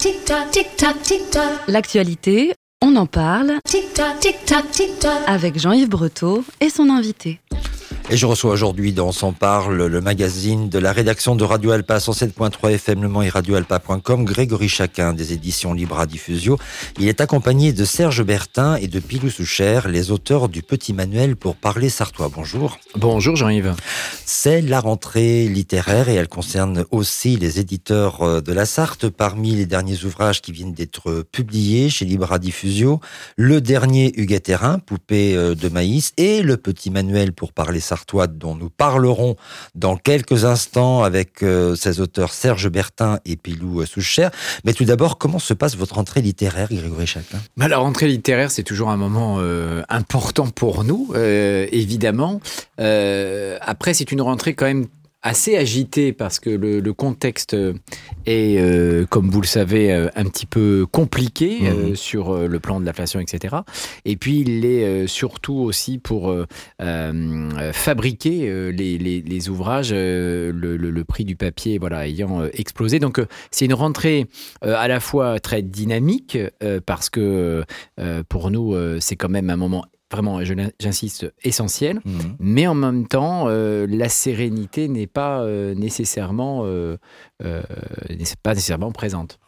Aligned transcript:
Tic-tac, 0.00 0.50
tic-tac, 0.50 1.02
tic-tac. 1.02 1.68
L'actualité, 1.68 2.54
on 2.82 2.96
en 2.96 3.04
parle 3.04 3.58
Tic-tac, 3.66 4.18
tic-tac, 4.20 4.70
tic-tac. 4.70 5.12
avec 5.26 5.58
Jean-Yves 5.58 5.90
Breteau 5.90 6.42
et 6.62 6.70
son 6.70 6.88
invité. 6.88 7.38
Et 8.12 8.16
je 8.16 8.26
reçois 8.26 8.50
aujourd'hui 8.50 8.92
dans 8.92 9.12
S'en 9.12 9.32
parle 9.32 9.86
le 9.86 10.00
magazine 10.00 10.68
de 10.68 10.80
la 10.80 10.90
rédaction 10.90 11.36
de 11.36 11.44
Radio 11.44 11.70
Alpa 11.70 11.98
107.3 11.98 12.72
FM 12.72 13.02
Le 13.02 13.08
Mans 13.08 13.22
et 13.22 13.28
radioalpa.com, 13.28 14.24
Grégory 14.24 14.68
Chaquin 14.68 15.12
des 15.12 15.32
éditions 15.32 15.74
Libra 15.74 16.06
Diffusio. 16.06 16.58
Il 16.98 17.06
est 17.06 17.20
accompagné 17.20 17.72
de 17.72 17.84
Serge 17.84 18.24
Bertin 18.24 18.74
et 18.74 18.88
de 18.88 18.98
Pilou 18.98 19.30
Souchère, 19.30 19.86
les 19.86 20.10
auteurs 20.10 20.48
du 20.48 20.60
petit 20.60 20.92
manuel 20.92 21.36
pour 21.36 21.54
parler 21.54 21.88
sartois. 21.88 22.28
Bonjour. 22.34 22.80
Bonjour 22.96 23.36
Jean-Yves. 23.36 23.76
C'est 24.24 24.60
la 24.60 24.80
rentrée 24.80 25.46
littéraire 25.46 26.08
et 26.08 26.14
elle 26.14 26.26
concerne 26.26 26.84
aussi 26.90 27.36
les 27.36 27.60
éditeurs 27.60 28.22
euh, 28.22 28.40
de 28.40 28.52
la 28.52 28.66
Sarthe. 28.66 29.08
Parmi 29.08 29.52
les 29.54 29.66
derniers 29.66 30.04
ouvrages 30.04 30.42
qui 30.42 30.50
viennent 30.50 30.74
d'être 30.74 31.24
publiés 31.30 31.90
chez 31.90 32.06
Libra 32.06 32.40
Diffusio, 32.40 33.00
le 33.36 33.60
dernier 33.60 34.12
Huguet 34.16 34.40
Terrain, 34.40 34.80
Poupée 34.80 35.36
euh, 35.36 35.54
de 35.54 35.68
maïs, 35.68 36.12
et 36.16 36.42
le 36.42 36.56
petit 36.56 36.90
manuel 36.90 37.32
pour 37.32 37.52
parler 37.52 37.78
sartois 37.78 37.99
dont 38.26 38.54
nous 38.54 38.70
parlerons 38.70 39.36
dans 39.74 39.96
quelques 39.96 40.44
instants 40.44 41.02
avec 41.02 41.42
euh, 41.42 41.74
ses 41.74 42.00
auteurs 42.00 42.32
Serge 42.32 42.68
Bertin 42.68 43.18
et 43.24 43.36
Pilou 43.36 43.84
Souchère. 43.86 44.30
Mais 44.64 44.72
tout 44.72 44.84
d'abord, 44.84 45.18
comment 45.18 45.38
se 45.38 45.54
passe 45.54 45.76
votre 45.76 45.94
rentrée 45.96 46.22
littéraire, 46.22 46.68
Grégory 46.70 47.06
Chacun 47.06 47.38
Bah, 47.56 47.68
la 47.68 47.78
rentrée 47.78 48.08
littéraire, 48.08 48.50
c'est 48.50 48.62
toujours 48.62 48.90
un 48.90 48.96
moment 48.96 49.36
euh, 49.38 49.82
important 49.88 50.46
pour 50.48 50.84
nous, 50.84 51.12
euh, 51.14 51.66
évidemment. 51.72 52.40
Euh, 52.80 53.58
après, 53.60 53.94
c'est 53.94 54.12
une 54.12 54.22
rentrée 54.22 54.54
quand 54.54 54.66
même 54.66 54.86
assez 55.22 55.56
agitée 55.56 56.12
parce 56.12 56.40
que 56.40 56.48
le, 56.50 56.80
le 56.80 56.92
contexte 56.94 57.54
est, 58.26 58.58
euh, 58.58 59.04
comme 59.06 59.28
vous 59.30 59.40
le 59.40 59.46
savez, 59.46 59.92
euh, 59.92 60.08
un 60.16 60.24
petit 60.24 60.46
peu 60.46 60.86
compliqué 60.90 61.58
euh, 61.68 61.88
Mhm. 61.90 61.96
sur 61.96 62.30
euh, 62.30 62.46
le 62.46 62.60
plan 62.60 62.80
de 62.80 62.86
l'inflation, 62.86 63.20
etc. 63.20 63.56
Et 64.04 64.16
puis, 64.16 64.40
il 64.40 64.64
est 64.64 64.84
euh, 64.84 65.06
surtout 65.06 65.56
aussi 65.56 65.98
pour 65.98 66.30
euh, 66.30 66.46
euh, 66.80 67.72
fabriquer 67.72 68.48
euh, 68.48 68.70
les, 68.70 68.96
les- 68.98 69.20
les 69.20 69.48
ouvrages, 69.48 69.90
euh, 69.92 70.52
le, 70.54 70.76
le- 70.76 70.90
le 70.90 71.04
prix 71.04 71.24
du 71.24 71.36
papier 71.36 71.78
voilà, 71.78 72.06
ayant 72.08 72.42
euh, 72.42 72.48
explosé. 72.54 72.98
Donc, 72.98 73.18
euh, 73.18 73.26
c'est 73.50 73.66
une 73.66 73.74
rentrée 73.74 74.26
euh, 74.64 74.74
à 74.76 74.88
la 74.88 75.00
fois 75.00 75.38
très 75.40 75.62
dynamique 75.62 76.38
euh, 76.62 76.80
parce 76.84 77.10
que 77.10 77.64
euh, 77.98 78.22
pour 78.28 78.50
nous, 78.50 78.74
euh, 78.74 78.98
c'est 79.00 79.16
quand 79.16 79.28
même 79.28 79.50
un 79.50 79.56
moment 79.56 79.84
vraiment, 80.10 80.40
j'insiste, 80.78 81.32
essentiel. 81.42 82.00
Mhm. 82.04 82.36
Mais 82.38 82.66
en 82.66 82.74
même 82.74 83.06
temps, 83.06 83.44
euh, 83.46 83.86
la 83.88 84.08
sérénité 84.08 84.88
n'est 84.88 85.06
pas 85.06 85.42
euh, 85.42 85.74
nécessairement, 85.74 86.64
euh, 87.44 87.62
euh, 87.70 88.14
n'est 88.14 88.24
pas 88.42 88.54
nécessairement 88.54 88.92
présente. 88.92 89.38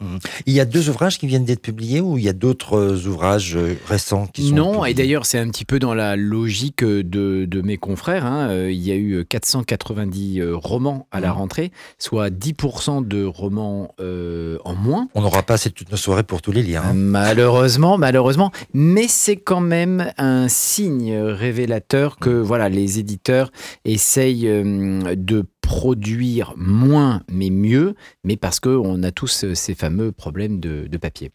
Il 0.46 0.52
y 0.52 0.60
a 0.60 0.64
deux 0.64 0.88
ouvrages 0.88 1.18
qui 1.18 1.26
viennent 1.26 1.44
d'être 1.44 1.62
publiés 1.62 2.00
ou 2.00 2.18
il 2.18 2.24
y 2.24 2.28
a 2.28 2.32
d'autres 2.32 2.74
euh, 2.78 3.06
ouvrages 3.08 3.56
euh, 3.56 3.74
récents 3.86 4.26
qui 4.26 4.48
sont 4.48 4.54
Non, 4.54 4.84
et 4.84 4.94
d'ailleurs, 4.94 5.26
c'est 5.26 5.38
un 5.38 5.48
petit 5.48 5.64
peu 5.64 5.78
dans 5.78 5.94
la 5.94 6.16
logique 6.16 6.84
de, 6.84 7.44
de 7.44 7.60
mes 7.62 7.76
confrères. 7.76 8.24
hein. 8.26 8.48
Euh, 8.50 8.70
Il 8.72 8.80
y 8.80 8.90
a 8.92 8.96
eu 8.96 9.24
490 9.28 10.40
euh, 10.40 10.56
romans 10.56 11.06
à 11.10 11.20
la 11.20 11.28
Mhm. 11.28 11.34
rentrée, 11.38 11.72
soit 11.98 12.30
10% 12.30 13.00
de 13.06 13.24
romans 13.24 13.94
euh, 14.00 14.58
en 14.64 14.74
moins. 14.74 15.08
On 15.14 15.22
n'aura 15.22 15.42
pas 15.42 15.56
cette 15.56 15.80
une 15.80 15.96
soirée 15.96 16.22
pour 16.22 16.42
tous 16.42 16.52
les 16.52 16.62
lire. 16.62 16.82
hein. 16.84 16.92
Malheureusement, 16.94 17.98
malheureusement, 17.98 18.50
mais 18.74 19.06
c'est 19.08 19.36
quand 19.36 19.60
même 19.60 20.12
un 20.18 20.48
signe 20.48 21.16
révélateur 21.16 22.18
que 22.18 22.30
voilà, 22.30 22.68
les 22.68 22.98
éditeurs 22.98 23.50
essayent 23.84 24.48
euh, 24.48 25.14
de 25.16 25.44
produire 25.62 26.52
moins 26.56 27.22
mais 27.30 27.48
mieux, 27.48 27.94
mais 28.24 28.36
parce 28.36 28.60
qu'on 28.60 29.02
a 29.02 29.10
tous 29.10 29.44
euh, 29.44 29.54
ces 29.54 29.74
fameux 29.74 30.12
problèmes 30.12 30.60
de, 30.60 30.86
de 30.86 30.96
papier. 30.98 31.30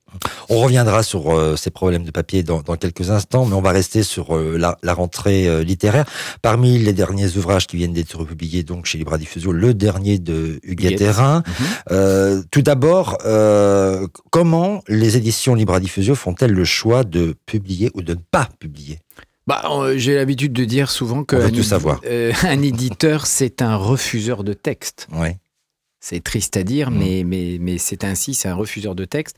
On 0.50 0.60
reviendra 0.60 1.02
sur 1.02 1.32
euh, 1.32 1.56
ces 1.56 1.72
problèmes 1.72 2.04
de 2.04 2.12
papier 2.12 2.44
dans, 2.44 2.62
dans 2.62 2.76
quelques 2.76 3.10
instants, 3.10 3.46
mais 3.46 3.56
on 3.56 3.62
va 3.62 3.72
rester 3.72 4.04
sur 4.04 4.36
euh, 4.36 4.58
la, 4.58 4.78
la 4.84 4.94
rentrée 4.94 5.48
euh, 5.48 5.64
littéraire. 5.64 6.06
Parmi 6.42 6.78
les 6.78 6.94
derniers 6.94 7.36
ouvrages 7.38 7.66
qui 7.66 7.78
viennent 7.78 7.94
d'être 7.94 8.24
publiés 8.26 8.64
donc 8.64 8.86
chez 8.86 8.98
Libra 8.98 9.18
Diffusio, 9.18 9.52
le 9.52 9.74
dernier 9.74 10.20
de 10.20 10.60
Huguet. 10.64 10.96
Terrain. 10.98 11.44
Mhm. 11.90 12.44
Tout 12.52 12.62
d'abord, 12.62 13.18
comment 14.32 14.82
les 14.88 15.16
éditions 15.16 15.54
Libra 15.54 15.80
Diffusio 15.80 16.16
font-elles 16.16 16.52
le 16.52 16.66
choix 16.66 17.04
de 17.04 17.36
publier 17.46 17.92
ou 17.94 18.02
de 18.02 18.14
ne 18.14 18.20
pas 18.32 18.50
publier? 18.60 19.00
Bah, 19.48 19.64
euh, 19.72 19.98
j'ai 19.98 20.16
l'habitude 20.16 20.54
de 20.54 20.66
dire 20.66 20.92
souvent 20.92 21.24
que 21.24 21.36
On 21.36 21.40
veut 21.40 21.46
un 21.46 21.52
tout 21.52 21.64
savoir. 21.64 22.02
euh, 22.06 22.32
éditeur 22.52 23.26
c'est 23.26 23.62
un 23.62 23.76
refuseur 23.76 24.44
de 24.44 24.54
texte. 24.54 25.08
Ouais. 25.14 25.38
C'est 26.00 26.24
triste 26.24 26.56
à 26.58 26.64
dire, 26.64 26.92
Mm. 26.92 26.98
mais, 27.00 27.24
mais, 27.26 27.58
mais 27.60 27.78
c'est 27.80 28.04
ainsi, 28.04 28.34
c'est 28.36 28.48
un 28.48 28.54
refuseur 28.56 28.94
de 28.94 29.04
texte. 29.04 29.38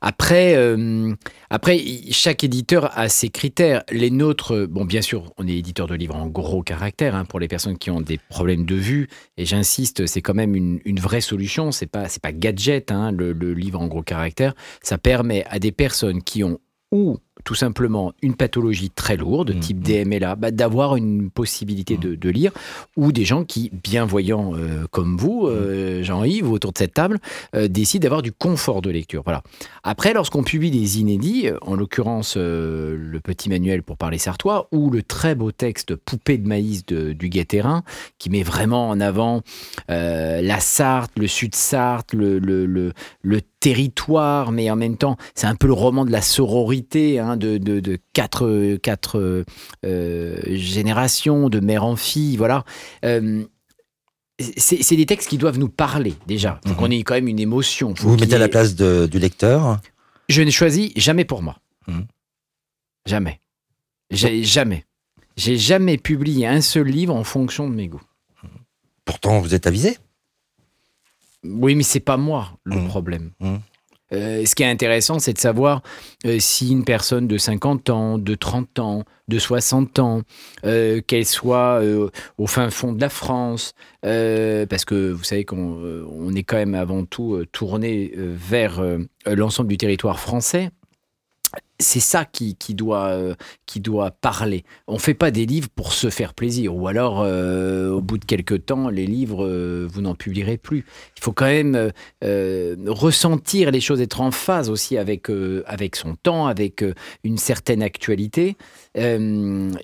Après, 0.00 0.54
euh, 0.56 1.14
après, 1.48 1.80
chaque 2.10 2.42
éditeur 2.44 2.90
a 2.98 3.08
ses 3.08 3.28
critères. 3.28 3.82
Les 3.90 4.10
nôtres, 4.10 4.66
bon, 4.66 4.84
bien 4.84 5.00
sûr, 5.00 5.32
on 5.38 5.46
est 5.46 5.52
éditeur 5.56 5.86
de 5.86 5.94
livres 5.94 6.16
en 6.16 6.26
gros 6.26 6.62
caractère 6.62 7.14
hein, 7.14 7.24
pour 7.24 7.38
les 7.38 7.48
personnes 7.48 7.78
qui 7.78 7.90
ont 7.90 8.00
des 8.00 8.18
problèmes 8.28 8.64
de 8.64 8.74
vue. 8.74 9.08
Et 9.36 9.46
j'insiste, 9.46 10.06
c'est 10.06 10.22
quand 10.22 10.34
même 10.34 10.56
une, 10.56 10.80
une 10.84 10.98
vraie 10.98 11.20
solution. 11.20 11.70
C'est 11.72 11.86
pas, 11.86 12.06
pas 12.20 12.32
gadget, 12.32 12.90
hein, 12.90 13.12
le, 13.12 13.32
le 13.32 13.54
livre 13.54 13.80
en 13.80 13.86
gros 13.86 14.02
caractère. 14.02 14.54
Ça 14.82 14.98
permet 14.98 15.44
à 15.50 15.58
des 15.58 15.72
personnes 15.72 16.22
qui 16.22 16.42
ont 16.42 16.58
ou 16.90 17.16
tout 17.44 17.54
simplement 17.54 18.12
une 18.22 18.34
pathologie 18.34 18.90
très 18.90 19.16
lourde, 19.16 19.52
Mhm. 19.54 19.60
type 19.60 19.80
DMLA, 19.80 20.36
bah, 20.36 20.50
d'avoir 20.50 20.96
une 20.96 21.30
possibilité 21.30 21.96
de, 21.96 22.14
de 22.14 22.30
lire, 22.30 22.52
ou 22.96 23.12
des 23.12 23.24
gens 23.24 23.44
qui, 23.44 23.70
bienvoyants 23.82 24.52
euh, 24.54 24.86
comme 24.90 25.16
vous, 25.16 25.46
euh, 25.46 26.02
Jean-Yves, 26.02 26.50
autour 26.50 26.72
de 26.72 26.78
cette 26.78 26.94
table, 26.94 27.18
euh, 27.54 27.68
décident 27.68 28.02
d'avoir 28.04 28.22
du 28.22 28.32
confort 28.32 28.82
de 28.82 28.90
lecture. 28.90 29.22
Voilà. 29.24 29.42
Après, 29.82 30.12
lorsqu'on 30.14 30.42
publie 30.42 30.70
des 30.70 31.00
inédits, 31.00 31.48
euh, 31.48 31.56
en 31.62 31.74
l'occurrence 31.74 32.36
le 32.36 33.18
petit 33.22 33.48
manuel 33.48 33.82
pour 33.82 33.96
parler 33.96 34.18
sartois, 34.18 34.68
ou 34.72 34.90
le 34.90 35.02
très 35.02 35.34
beau 35.34 35.52
texte 35.52 35.94
Poupée 35.96 36.38
de 36.38 36.46
maïs 36.48 36.84
de, 36.86 37.12
du 37.12 37.28
Guet-Terrain, 37.28 37.82
qui 38.18 38.30
met 38.30 38.42
vraiment 38.42 38.88
en 38.88 39.00
avant 39.00 39.42
la 39.88 40.60
Sarthe, 40.60 41.12
le 41.18 41.26
Sud-Sarthe, 41.26 42.12
le, 42.14 42.38
le, 42.38 42.66
le, 42.66 42.92
le 43.22 43.40
territoire, 43.62 44.50
mais 44.52 44.70
en 44.70 44.76
même 44.76 44.96
temps, 44.96 45.16
c'est 45.34 45.46
un 45.46 45.54
peu 45.54 45.68
le 45.68 45.72
roman 45.72 46.04
de 46.04 46.10
la 46.10 46.20
sororité, 46.20 47.20
hein, 47.20 47.36
de, 47.36 47.58
de, 47.58 47.78
de 47.80 47.96
quatre, 48.12 48.76
quatre 48.82 49.44
euh, 49.84 50.42
générations, 50.48 51.48
de 51.48 51.60
mère 51.60 51.84
en 51.84 51.94
fille, 51.96 52.36
voilà. 52.36 52.64
Euh, 53.04 53.44
c'est 54.56 54.96
des 54.96 55.06
textes 55.06 55.28
qui 55.28 55.38
doivent 55.38 55.58
nous 55.60 55.68
parler 55.68 56.14
déjà. 56.26 56.60
Faut 56.64 56.70
Mhm. 56.70 56.76
qu'on 56.76 56.90
ait 56.90 57.02
quand 57.04 57.14
même 57.14 57.28
une 57.28 57.38
émotion. 57.38 57.94
Vous 57.98 58.10
vous 58.10 58.16
mettez 58.16 58.34
à 58.34 58.38
la 58.38 58.48
place 58.48 58.74
de- 58.74 59.06
du 59.10 59.20
lecteur. 59.20 59.78
Je 60.28 60.42
n'ai 60.42 60.50
choisi 60.50 60.92
jamais 60.96 61.24
pour 61.24 61.42
moi. 61.42 61.58
Mhm. 61.86 62.06
Jamais. 63.06 63.40
J'ai 64.10 64.42
jamais. 64.42 64.84
J'ai 65.36 65.56
jamais 65.56 65.96
publié 65.98 66.46
un 66.48 66.60
seul 66.60 66.88
livre 66.88 67.14
en 67.14 67.22
fonction 67.24 67.70
de 67.70 67.74
mes 67.74 67.86
goûts. 67.88 68.02
Pourtant, 69.04 69.38
vous 69.40 69.54
êtes 69.54 69.66
avisé. 69.68 69.96
Oui, 71.44 71.74
mais 71.74 71.82
c'est 71.82 72.00
pas 72.00 72.16
moi 72.16 72.58
le 72.64 72.76
Mhm. 72.76 72.88
problème. 72.88 73.30
Mhm. 73.40 73.60
Euh, 74.12 74.44
ce 74.44 74.54
qui 74.54 74.62
est 74.62 74.66
intéressant, 74.70 75.18
c'est 75.18 75.32
de 75.32 75.38
savoir 75.38 75.80
euh, 76.26 76.38
si 76.38 76.70
une 76.70 76.84
personne 76.84 77.26
de 77.26 77.38
50 77.38 77.88
ans, 77.88 78.18
de 78.18 78.34
30 78.34 78.78
ans, 78.78 79.04
de 79.28 79.38
60 79.38 79.98
ans, 80.00 80.20
euh, 80.66 81.00
qu'elle 81.00 81.24
soit 81.24 81.80
au 82.36 82.46
fin 82.46 82.68
fond 82.68 82.92
de 82.92 83.00
la 83.00 83.08
France, 83.08 83.72
parce 84.02 84.84
que 84.84 85.10
vous 85.12 85.24
savez 85.24 85.44
qu'on 85.46 85.80
on 86.10 86.34
est 86.34 86.42
quand 86.42 86.58
même 86.58 86.74
avant 86.74 87.06
tout 87.06 87.42
tourné 87.52 88.12
vers 88.14 88.82
l'ensemble 89.26 89.70
du 89.70 89.78
territoire 89.78 90.20
français. 90.20 90.68
C'est 91.82 92.00
ça 92.00 92.24
qui, 92.24 92.54
qui 92.54 92.74
doit, 92.74 93.08
euh, 93.08 93.34
qui 93.66 93.80
doit 93.80 94.10
parler. 94.10 94.64
On 94.86 94.98
fait 94.98 95.14
pas 95.14 95.30
des 95.30 95.46
livres 95.46 95.68
pour 95.74 95.92
se 95.92 96.10
faire 96.10 96.32
plaisir, 96.32 96.74
ou 96.74 96.86
alors 96.88 97.22
euh, 97.22 97.90
au 97.90 98.00
bout 98.00 98.18
de 98.18 98.24
quelques 98.24 98.66
temps, 98.66 98.88
les 98.88 99.06
livres, 99.06 99.44
euh, 99.44 99.86
vous 99.90 100.00
n'en 100.00 100.14
publierez 100.14 100.56
plus. 100.56 100.84
Il 101.16 101.22
faut 101.22 101.32
quand 101.32 101.46
même 101.46 101.92
ressentir 102.86 103.70
les 103.70 103.80
choses, 103.80 104.00
être 104.00 104.20
en 104.20 104.30
phase 104.30 104.70
aussi 104.70 104.96
avec, 104.96 105.28
avec 105.66 105.96
son 105.96 106.14
temps, 106.14 106.46
avec 106.46 106.84
une 107.24 107.38
certaine 107.38 107.82
actualité. 107.82 108.56
Et 108.96 109.16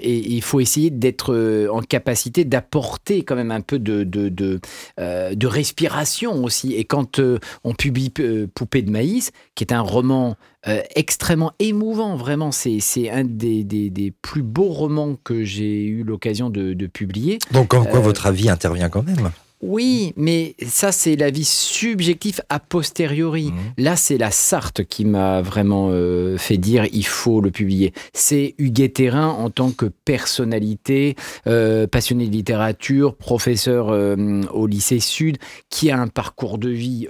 il 0.05 0.43
faut 0.43 0.61
essayer 0.61 0.91
d'être 0.91 1.69
en 1.71 1.81
capacité 1.81 2.45
d'apporter 2.45 3.23
quand 3.23 3.37
même 3.37 3.51
un 3.51 3.61
peu 3.61 3.79
de, 3.79 4.05
de, 4.05 4.29
de, 4.29 5.47
respiration 5.47 6.45
aussi. 6.45 6.75
Et 6.75 6.85
quand 6.85 7.21
on 7.65 7.75
publie 7.75 8.11
Poupée 8.55 8.83
de 8.83 8.91
maïs, 8.91 9.31
qui 9.55 9.65
est 9.65 9.73
un 9.73 9.81
roman 9.81 10.37
euh, 10.67 10.81
extrêmement 10.97 11.53
émouvant, 11.61 12.17
vraiment, 12.17 12.51
c'est 12.51 12.81
un 13.11 13.25
des, 13.25 13.63
des, 13.65 13.91
des 13.91 14.11
plus 14.11 14.43
beaux 14.43 14.69
romans 14.73 15.17
que 15.23 15.45
j'ai 15.45 15.85
eu 15.85 16.03
l'occasion 16.03 16.51
de, 16.51 16.73
de 16.75 16.87
publier. 16.89 17.39
Donc, 17.53 17.75
en 17.75 17.85
quoi 17.85 18.01
Euh, 18.01 18.03
votre 18.03 18.27
avis 18.27 18.51
intervient 18.51 18.89
quand 18.89 19.03
même? 19.05 19.31
Oui, 19.61 20.13
mais 20.17 20.55
ça, 20.65 20.93
c'est 20.93 21.17
l'avis 21.17 21.45
subjectif 21.45 22.41
a 22.49 22.61
posteriori. 22.61 23.47
Mhm. 23.47 23.85
Là, 23.85 23.97
c'est 23.97 24.17
la 24.17 24.31
Sarthe 24.31 24.85
qui 24.85 25.05
m'a 25.05 25.43
vraiment 25.43 25.89
euh, 25.91 26.39
fait 26.39 26.59
dire 26.59 26.87
il 26.93 27.07
faut 27.07 27.41
le 27.41 27.51
publier. 27.51 27.93
C'est 28.13 28.55
Huguet 28.59 28.91
Terrain 28.91 29.27
en 29.27 29.51
tant 29.51 29.73
que 29.73 29.87
personnalité, 29.87 31.17
euh, 31.49 31.89
passionné 31.89 32.27
de 32.29 32.33
littérature, 32.33 33.17
professeur 33.17 33.89
euh, 33.91 34.43
au 34.53 34.69
lycée 34.69 35.01
Sud, 35.01 35.39
qui 35.71 35.91
a 35.91 35.99
un 35.99 36.09
parcours 36.09 36.59
de 36.59 36.71
vie 36.71 37.09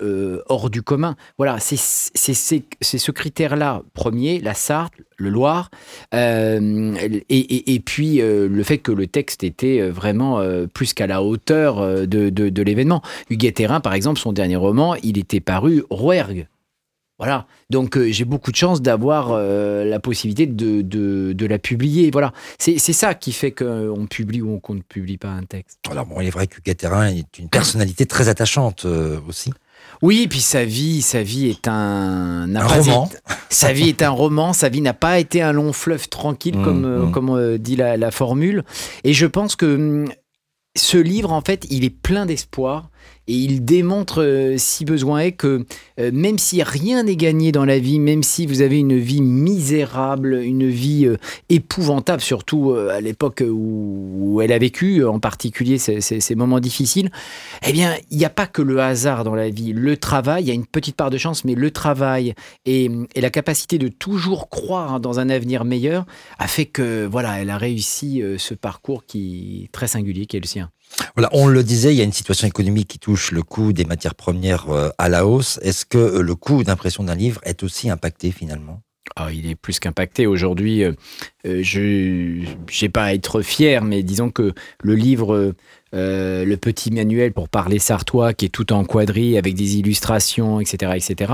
hors 0.49 0.71
du 0.71 0.83
commun. 0.83 1.17
Voilà, 1.37 1.59
c'est 1.61 1.77
ce 1.77 3.11
critère-là, 3.11 3.83
premier, 3.93 4.41
la 4.41 4.55
Sarthe, 4.55 4.95
le 5.19 5.31
Loir, 5.31 5.71
euh, 6.15 6.95
et, 7.29 7.81
puis 7.85 8.21
euh, 8.21 8.49
le 8.49 8.63
fait 8.63 8.79
que 8.79 8.93
le 8.93 9.07
texte 9.07 9.43
était 9.45 9.81
euh, 9.81 9.91
vraiment 9.91 10.41
plus 10.73 10.95
qu'à 10.95 11.07
la 11.07 11.23
hauteur 11.23 12.07
de, 12.07 12.63
l'événement. 12.63 13.03
Huguet 13.31 13.53
Terrain, 13.53 13.81
par 13.81 13.95
exemple, 13.95 14.19
son 14.21 14.33
dernier 14.33 14.57
roman, 14.57 14.95
il 15.03 15.19
était 15.19 15.41
paru 15.41 15.85
Rouergue. 15.91 16.47
Voilà. 17.19 17.47
Donc 17.69 17.99
j'ai 17.99 18.25
beaucoup 18.25 18.53
de 18.53 18.57
chance 18.57 18.81
d'avoir 18.81 19.37
la 19.37 19.99
possibilité 19.99 20.47
de, 20.47 20.83
de- 20.83 21.47
la 21.47 21.59
publier. 21.59 22.11
Voilà. 22.13 22.33
C'est 22.59 22.79
ça 22.79 23.15
qui 23.15 23.33
fait 23.33 23.51
qu'on 23.51 24.07
publie 24.09 24.41
ou 24.41 24.61
qu'on 24.61 24.75
ne 24.75 24.83
publie 24.83 25.19
pas 25.19 25.31
un 25.31 25.43
texte. 25.43 25.81
Alors 25.91 26.07
bon, 26.07 26.21
il 26.21 26.29
est 26.29 26.31
vrai 26.31 26.47
que 26.47 26.61
est 26.71 27.39
une 27.39 27.49
personnalité 27.49 28.07
très 28.07 28.29
attachante 28.29 28.87
aussi. 29.27 29.51
Oui, 30.03 30.23
et 30.23 30.29
puis 30.29 30.41
sa 30.41 30.65
vie, 30.65 31.03
sa 31.03 31.23
vie 31.23 31.49
est 31.49 31.67
un, 31.69 32.47
roman. 32.61 33.07
été- 33.07 33.17
sa 33.51 33.73
vie 33.73 33.89
est 33.89 34.03
un 34.03 34.11
roman. 34.11 34.53
Sa 34.53 34.69
vie 34.69 34.81
n'a 34.81 34.95
pas 34.95 35.19
été 35.19 35.43
un 35.43 35.53
long 35.53 35.73
fleuve 35.73 36.09
tranquille, 36.09 36.57
Mm, 36.59 36.65
comme, 36.65 36.85
euh, 36.85 37.07
mm. 37.07 37.11
comme 37.13 37.31
euh, 37.31 37.59
dit 37.59 37.77
la, 37.77 37.97
la 37.97 38.11
formule. 38.11 38.65
Et 39.05 39.13
je 39.13 39.27
pense 39.27 39.57
que 39.57 39.67
hum, 39.75 40.09
ce 40.77 40.99
livre, 40.99 41.33
en 41.33 41.41
fait, 41.41 41.67
il 41.71 41.85
est 41.85 41.91
plein 41.91 42.27
d'espoir. 42.27 42.91
Et 43.29 43.35
il 43.35 43.63
démontre, 43.63 44.23
euh, 44.23 44.55
si 44.57 44.87
besoin 44.87 45.21
est, 45.21 45.33
que 45.33 45.67
euh, 46.01 46.11
même 46.15 46.39
si 46.39 46.63
rien 46.63 47.03
n'est 47.03 47.15
gagné 47.15 47.53
dans 47.53 47.67
la 47.67 47.79
vie, 47.79 48.01
même 48.01 48.23
si 48.23 48.47
vous 48.47 48.63
avez 48.63 48.79
une 48.79 48.99
vie 48.99 49.21
misérable, 49.21 50.41
une 50.43 50.67
vie 50.67 51.05
euh, 51.05 51.19
épouvantable, 51.51 52.23
surtout 52.23 52.73
à 52.73 53.03
l'époque 53.03 53.45
où, 53.47 54.41
elle 54.43 54.53
a 54.53 54.59
vécu, 54.59 55.05
en 55.05 55.21
particulier 55.21 55.77
ces, 55.77 56.35
moments 56.35 56.61
difficiles, 56.61 57.11
eh 57.67 57.73
bien, 57.73 57.95
il 58.11 58.17
n'y 58.17 58.25
a 58.25 58.31
pas 58.31 58.47
que 58.47 58.63
le 58.63 58.81
hasard 58.81 59.25
dans 59.25 59.35
la 59.35 59.51
vie. 59.51 59.75
Le 59.75 59.97
travail, 59.99 60.45
il 60.45 60.49
y 60.49 60.51
a 60.51 60.55
une 60.55 60.67
petite 60.67 60.97
part 60.97 61.11
de 61.11 61.19
chance, 61.19 61.45
mais 61.45 61.55
le 61.55 61.71
travail 61.71 62.35
et, 62.65 62.91
la 63.15 63.31
capacité 63.31 63.79
de 63.79 63.89
toujours 63.89 64.49
croire 64.49 65.01
dans 65.01 65.21
un 65.21 65.29
avenir 65.29 65.65
meilleur 65.65 66.07
a 66.39 66.49
fait 66.49 66.67
que, 66.67 67.07
voilà, 67.07 67.41
elle 67.41 67.51
a 67.51 67.59
réussi 67.59 68.23
ce 68.39 68.55
parcours 68.55 69.05
qui 69.05 69.65
est 69.65 69.73
très 69.73 69.89
singulier, 69.89 70.25
qui 70.27 70.39
est 70.39 70.41
le 70.41 70.47
sien. 70.47 70.71
Voilà, 71.15 71.29
on 71.33 71.47
le 71.47 71.63
disait, 71.63 71.95
il 71.95 71.99
y 71.99 72.01
a 72.01 72.05
une 72.05 72.13
situation 72.13 72.47
économique 72.47 72.89
qui 72.89 72.99
touche 72.99 73.33
le 73.33 73.43
coût 73.43 73.73
des 73.73 73.85
matières 73.85 74.15
premières 74.15 74.71
euh, 74.71 74.91
à 74.99 75.09
la 75.09 75.27
hausse. 75.27 75.59
Est-ce 75.63 75.85
que 75.85 75.99
euh, 75.99 76.23
le 76.23 76.35
coût 76.35 76.65
d'impression 76.65 77.05
d'un 77.05 77.15
livre 77.15 77.41
est 77.45 77.63
aussi 77.63 77.91
impacté 77.91 78.31
finalement? 78.31 78.83
Ah, 79.21 79.29
il 79.33 79.51
est 79.51 79.55
plus 79.57 79.81
qu'impacté 79.81 80.27
aujourd'hui. 80.27 80.85
euh, 80.85 80.93
euh, 81.47 81.61
je 81.63 82.45
n'ai 82.83 82.89
pas 82.89 83.05
à 83.05 83.15
être 83.15 83.43
fier, 83.43 83.83
mais 83.83 84.03
disons 84.05 84.31
que 84.31 84.53
le 84.83 84.95
livre, 84.95 85.55
euh, 85.95 86.45
le 86.45 86.57
petit 86.57 86.91
manuel 86.93 87.33
pour 87.33 87.49
parler 87.49 87.79
sartois, 87.81 88.33
qui 88.33 88.45
est 88.47 88.49
tout 88.49 88.73
en 88.73 88.85
quadrille 88.85 89.37
avec 89.39 89.55
des 89.55 89.77
illustrations, 89.79 90.61
etc., 90.61 90.93
etc. 90.95 91.33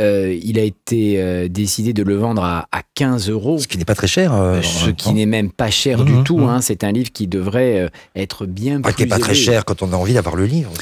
euh, 0.00 0.36
il 0.42 0.58
a 0.58 0.62
été 0.64 1.48
décidé 1.48 1.92
de 1.94 2.02
le 2.02 2.16
vendre 2.16 2.42
à, 2.44 2.68
à 2.72 2.82
15 2.94 3.30
euros. 3.30 3.58
Ce 3.58 3.68
qui 3.68 3.78
n'est 3.78 3.84
pas 3.86 3.94
très 3.94 4.06
cher. 4.08 4.32
Ce 4.62 4.90
qui 4.90 5.12
n'est 5.14 5.26
même 5.26 5.50
pas 5.50 5.70
cher 5.70 6.00
Mhm, 6.00 6.04
du 6.04 6.24
tout. 6.24 6.38
mhm. 6.38 6.48
hein. 6.48 6.60
C'est 6.60 6.84
un 6.84 6.92
livre 6.92 7.10
qui 7.12 7.26
devrait 7.26 7.90
être 8.16 8.44
bien 8.46 8.80
Pas 8.80 8.90
plus 8.90 8.96
qui 8.96 9.02
n'est 9.04 9.08
pas 9.08 9.18
très 9.18 9.34
cher 9.34 9.64
quand 9.64 9.82
on 9.82 9.92
a 9.92 9.96
envie 9.96 10.14
d'avoir 10.14 10.36
le 10.36 10.44
livre. 10.46 10.72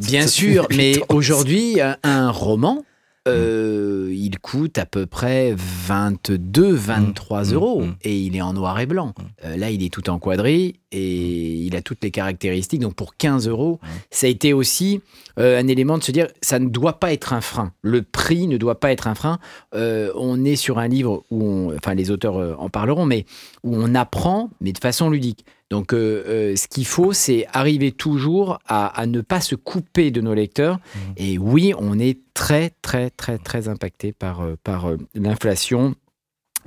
Bien 0.00 0.26
sûr, 0.26 0.66
mais 0.76 0.94
aujourd'hui, 1.08 1.76
un 2.02 2.30
roman, 2.30 2.84
euh, 3.26 4.12
il 4.14 4.38
coûte 4.38 4.78
à 4.78 4.86
peu 4.86 5.06
près 5.06 5.54
22, 5.56 6.72
23 6.74 7.44
Mm, 7.44 7.52
euros 7.54 7.80
mm. 7.82 7.94
et 8.02 8.18
il 8.18 8.36
est 8.36 8.42
en 8.42 8.52
noir 8.52 8.78
et 8.80 8.86
blanc. 8.86 9.14
Euh, 9.44 9.56
là, 9.56 9.70
il 9.70 9.82
est 9.82 9.92
tout 9.92 10.08
en 10.10 10.18
quadrille 10.18 10.74
et 10.92 11.54
il 11.54 11.74
a 11.76 11.82
toutes 11.82 12.02
les 12.04 12.10
caractéristiques. 12.10 12.80
Donc 12.80 12.94
pour 12.94 13.16
15 13.16 13.48
euros, 13.48 13.80
ça 14.10 14.26
a 14.26 14.30
été 14.30 14.52
aussi 14.52 15.00
euh, 15.38 15.58
un 15.58 15.66
élément 15.68 15.98
de 15.98 16.02
se 16.04 16.12
dire 16.12 16.28
ça 16.42 16.58
ne 16.58 16.68
doit 16.68 17.00
pas 17.00 17.12
être 17.12 17.32
un 17.32 17.40
frein. 17.40 17.72
Le 17.82 18.02
prix 18.02 18.46
ne 18.46 18.56
doit 18.58 18.78
pas 18.78 18.92
être 18.92 19.08
un 19.08 19.14
frein. 19.14 19.38
On 19.72 20.44
est 20.44 20.56
sur 20.56 20.78
un 20.78 20.88
livre 20.88 21.24
où, 21.30 21.42
on- 21.44 21.74
enfin 21.76 21.94
les 21.94 22.10
auteurs 22.10 22.60
en 22.60 22.68
parleront, 22.68 23.06
mais 23.06 23.24
où 23.62 23.74
on 23.76 23.94
apprend, 23.94 24.50
mais 24.60 24.72
de 24.72 24.78
façon 24.78 25.10
ludique. 25.10 25.44
Donc, 25.74 25.92
euh, 25.92 26.22
euh, 26.28 26.54
ce 26.54 26.68
qu'il 26.68 26.86
faut, 26.86 27.12
c'est 27.12 27.48
arriver 27.52 27.90
toujours 27.90 28.60
à, 28.68 28.86
à 28.86 29.06
ne 29.06 29.20
pas 29.22 29.40
se 29.40 29.56
couper 29.56 30.12
de 30.12 30.20
nos 30.20 30.32
lecteurs. 30.32 30.78
Et 31.16 31.36
oui, 31.36 31.74
on 31.76 31.98
est 31.98 32.20
très, 32.32 32.70
très, 32.80 33.10
très, 33.10 33.38
très 33.38 33.66
impacté 33.66 34.12
par, 34.12 34.42
euh, 34.42 34.54
par 34.62 34.86
l'inflation 35.16 35.96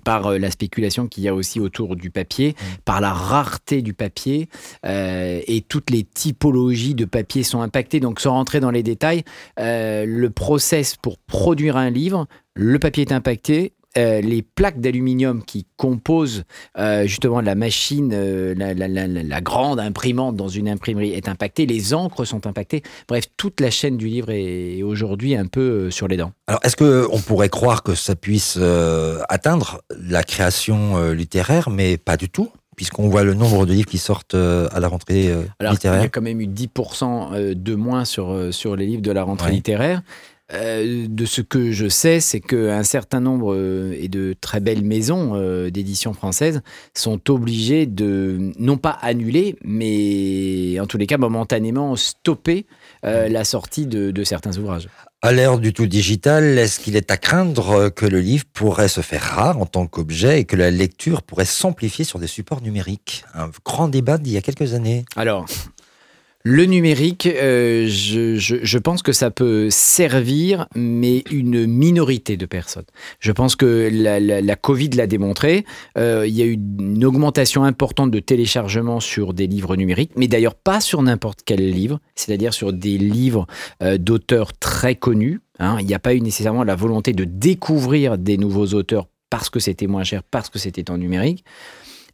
par 0.03 0.39
la 0.39 0.51
spéculation 0.51 1.07
qu'il 1.07 1.23
y 1.23 1.27
a 1.27 1.33
aussi 1.33 1.59
autour 1.59 1.97
du 1.97 2.11
papier, 2.11 2.55
par 2.85 3.01
la 3.01 3.11
rareté 3.11 3.81
du 3.81 3.93
papier, 3.93 4.47
euh, 4.85 5.41
et 5.47 5.59
toutes 5.59 5.89
les 5.89 6.03
typologies 6.03 6.95
de 6.95 7.03
papier 7.03 7.43
sont 7.43 7.61
impactées. 7.61 7.99
Donc, 7.99 8.21
sans 8.21 8.31
rentrer 8.31 8.61
dans 8.61 8.71
les 8.71 8.83
détails, 8.83 9.23
euh, 9.59 10.05
le 10.05 10.29
process 10.29 10.95
pour 10.95 11.17
produire 11.17 11.75
un 11.75 11.89
livre, 11.89 12.25
le 12.55 12.79
papier 12.79 13.03
est 13.03 13.11
impacté, 13.11 13.73
euh, 13.97 14.21
les 14.21 14.41
plaques 14.43 14.79
d'aluminium 14.79 15.43
qui 15.43 15.65
composent 15.75 16.43
euh, 16.77 17.05
justement 17.07 17.41
la 17.41 17.55
machine, 17.55 18.11
euh, 18.13 18.53
la, 18.55 18.73
la- 18.73 18.87
la- 18.87 19.07
la- 19.07 19.23
la 19.23 19.41
grande 19.41 19.79
imprimante 19.79 20.35
dans 20.35 20.47
une 20.47 20.69
imprimerie 20.69 21.11
est 21.13 21.27
impactée, 21.27 21.65
les 21.65 21.93
encres 21.93 22.25
sont 22.25 22.45
impactées. 22.47 22.83
Bref, 23.07 23.25
toute 23.37 23.59
la 23.61 23.71
chaîne 23.71 23.97
du 23.97 24.07
livre 24.07 24.29
est 24.29 24.83
aujourd'hui 24.83 25.35
un 25.35 25.45
peu 25.47 25.89
sur 25.91 26.07
les 26.07 26.17
dents. 26.17 26.31
Alors, 26.47 26.59
est-ce 26.63 26.75
que 26.75 27.07
on 27.11 27.19
pourrait 27.19 27.49
croire 27.49 27.83
que 27.83 27.95
ça 27.95 28.15
puisse 28.15 28.57
atteindre 29.29 29.81
la 29.99 30.23
création 30.23 31.11
littéraire, 31.11 31.69
mais 31.69 31.97
pas 31.97 32.17
du 32.17 32.29
tout, 32.29 32.49
puisqu'on 32.75 33.09
voit 33.09 33.23
le 33.23 33.33
nombre 33.33 33.65
de 33.65 33.73
livres 33.73 33.87
qui 33.89 33.97
sortent 33.97 34.35
à 34.35 34.79
la 34.79 34.87
rentrée 34.87 35.31
Alors, 35.31 35.45
il 35.59 35.65
y 35.67 35.71
littéraire? 35.71 36.01
a 36.03 36.07
quand 36.09 36.21
même 36.21 36.39
eu 36.41 36.47
10% 36.47 37.33
euh, 37.33 37.53
de 37.55 37.75
moins 37.75 38.05
sur, 38.05 38.53
sur 38.53 38.75
les 38.75 38.85
livres 38.85 39.01
de 39.01 39.11
la 39.11 39.23
rentrée 39.23 39.47
Ouais. 39.49 39.55
littéraire. 39.55 40.01
Euh, 40.53 41.07
de 41.09 41.25
ce 41.25 41.41
que 41.41 41.71
je 41.73 41.89
sais, 41.89 42.21
c'est 42.21 42.39
qu'un 42.39 42.83
certain 42.83 43.19
nombre 43.19 43.53
euh, 43.53 43.93
et 43.99 44.07
de 44.07 44.33
très 44.39 44.61
belles 44.61 44.83
maisons 44.83 45.35
euh, 45.35 45.69
d'édition 45.69 46.13
françaises 46.13 46.61
sont 46.93 47.29
obligées 47.29 47.85
de, 47.85 48.53
non 48.57 48.77
pas 48.77 48.91
annuler, 49.01 49.57
mais 49.63 50.79
en 50.79 50.85
tous 50.85 50.97
les 50.97 51.05
cas 51.05 51.17
momentanément 51.17 51.97
stopper 51.97 52.65
euh, 53.03 53.27
la 53.27 53.43
sortie 53.43 53.87
de, 53.87 54.11
de 54.11 54.23
certains 54.23 54.57
ouvrages. 54.57 54.87
À 55.21 55.33
l'ère 55.33 55.57
du 55.57 55.73
tout 55.73 55.87
digital, 55.87 56.57
est-ce 56.57 56.79
qu'il 56.79 56.95
est 56.95 57.11
à 57.11 57.17
craindre 57.17 57.89
que 57.89 58.05
le 58.05 58.21
livre 58.21 58.45
pourrait 58.53 58.87
se 58.87 59.01
faire 59.01 59.23
rare 59.23 59.59
en 59.59 59.65
tant 59.65 59.85
qu'objet 59.87 60.39
et 60.39 60.45
que 60.45 60.55
la 60.55 60.71
lecture 60.71 61.23
pourrait 61.23 61.43
s'amplifier 61.43 62.05
sur 62.05 62.19
des 62.19 62.27
supports 62.27 62.61
numériques? 62.61 63.25
Un 63.33 63.49
grand 63.65 63.89
débat 63.89 64.17
d'il 64.17 64.33
y 64.33 64.37
a 64.37 64.41
quelques 64.41 64.75
années. 64.75 65.03
Alors, 65.15 65.47
le 66.49 66.63
numérique, 66.63 67.25
euh, 67.27 67.87
je, 67.89 68.77
pense 68.77 69.03
que 69.03 69.11
ça 69.11 69.31
peut 69.31 69.67
servir, 69.69 70.65
mais 70.75 71.25
une 71.29 71.67
minorité 71.67 72.37
de 72.37 72.45
personnes. 72.45 72.85
Je 73.19 73.33
pense 73.33 73.57
que 73.57 73.89
la, 73.91 74.55
Covid 74.55 74.91
l'a 74.91 75.07
démontré. 75.07 75.65
Euh, 75.97 76.25
il 76.25 76.33
y 76.33 76.41
a 76.41 76.45
eu 76.45 76.53
une 76.53 77.03
augmentation 77.03 77.65
importante 77.65 78.11
de 78.11 78.19
téléchargement 78.19 79.01
sur 79.01 79.33
des 79.33 79.45
livres 79.45 79.75
numériques, 79.75 80.11
mais 80.15 80.29
d'ailleurs 80.29 80.55
pas 80.55 80.79
sur 80.79 81.01
n'importe 81.01 81.41
quel 81.43 81.69
livre, 81.69 81.99
c'est-à-dire 82.15 82.53
sur 82.53 82.71
des 82.71 82.97
livres 82.97 83.45
euh, 83.83 83.97
d'auteurs 83.97 84.57
très 84.57 84.95
connus. 84.95 85.41
hein. 85.59 85.75
Il 85.81 85.85
n'y 85.85 85.95
a 85.95 85.99
pas 85.99 86.13
eu 86.13 86.21
nécessairement 86.21 86.63
la 86.63 86.75
volonté 86.75 87.11
de 87.11 87.25
découvrir 87.25 88.17
des 88.17 88.37
nouveaux 88.37 88.67
auteurs 88.67 89.07
parce 89.29 89.49
que 89.49 89.59
c'était 89.59 89.87
moins 89.87 90.05
cher, 90.05 90.23
parce 90.23 90.49
que 90.49 90.59
c'était 90.59 90.89
en 90.91 90.97
numérique 90.97 91.43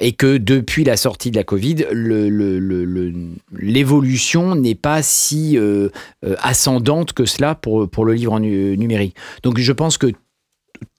et 0.03 0.12
que 0.12 0.38
depuis 0.38 0.83
la 0.83 0.98
sortie 0.98 1.31
de 1.31 1.38
la 1.38 1.45
Covid, 1.45 1.86
l'évolution 3.53 4.53
n'est 4.53 4.75
pas 4.75 5.01
si 5.01 5.57
euh, 5.57 5.88
euh, 6.25 6.36
ascendante 6.41 7.13
que 7.13 7.24
cela 7.24 7.55
pour, 7.55 7.89
pour 7.89 8.03
le 8.03 8.13
livre 8.13 8.38
numérique. 8.38 9.15
Donc 9.43 9.60
je 9.60 9.72
pense 9.72 9.98
que 9.98 10.12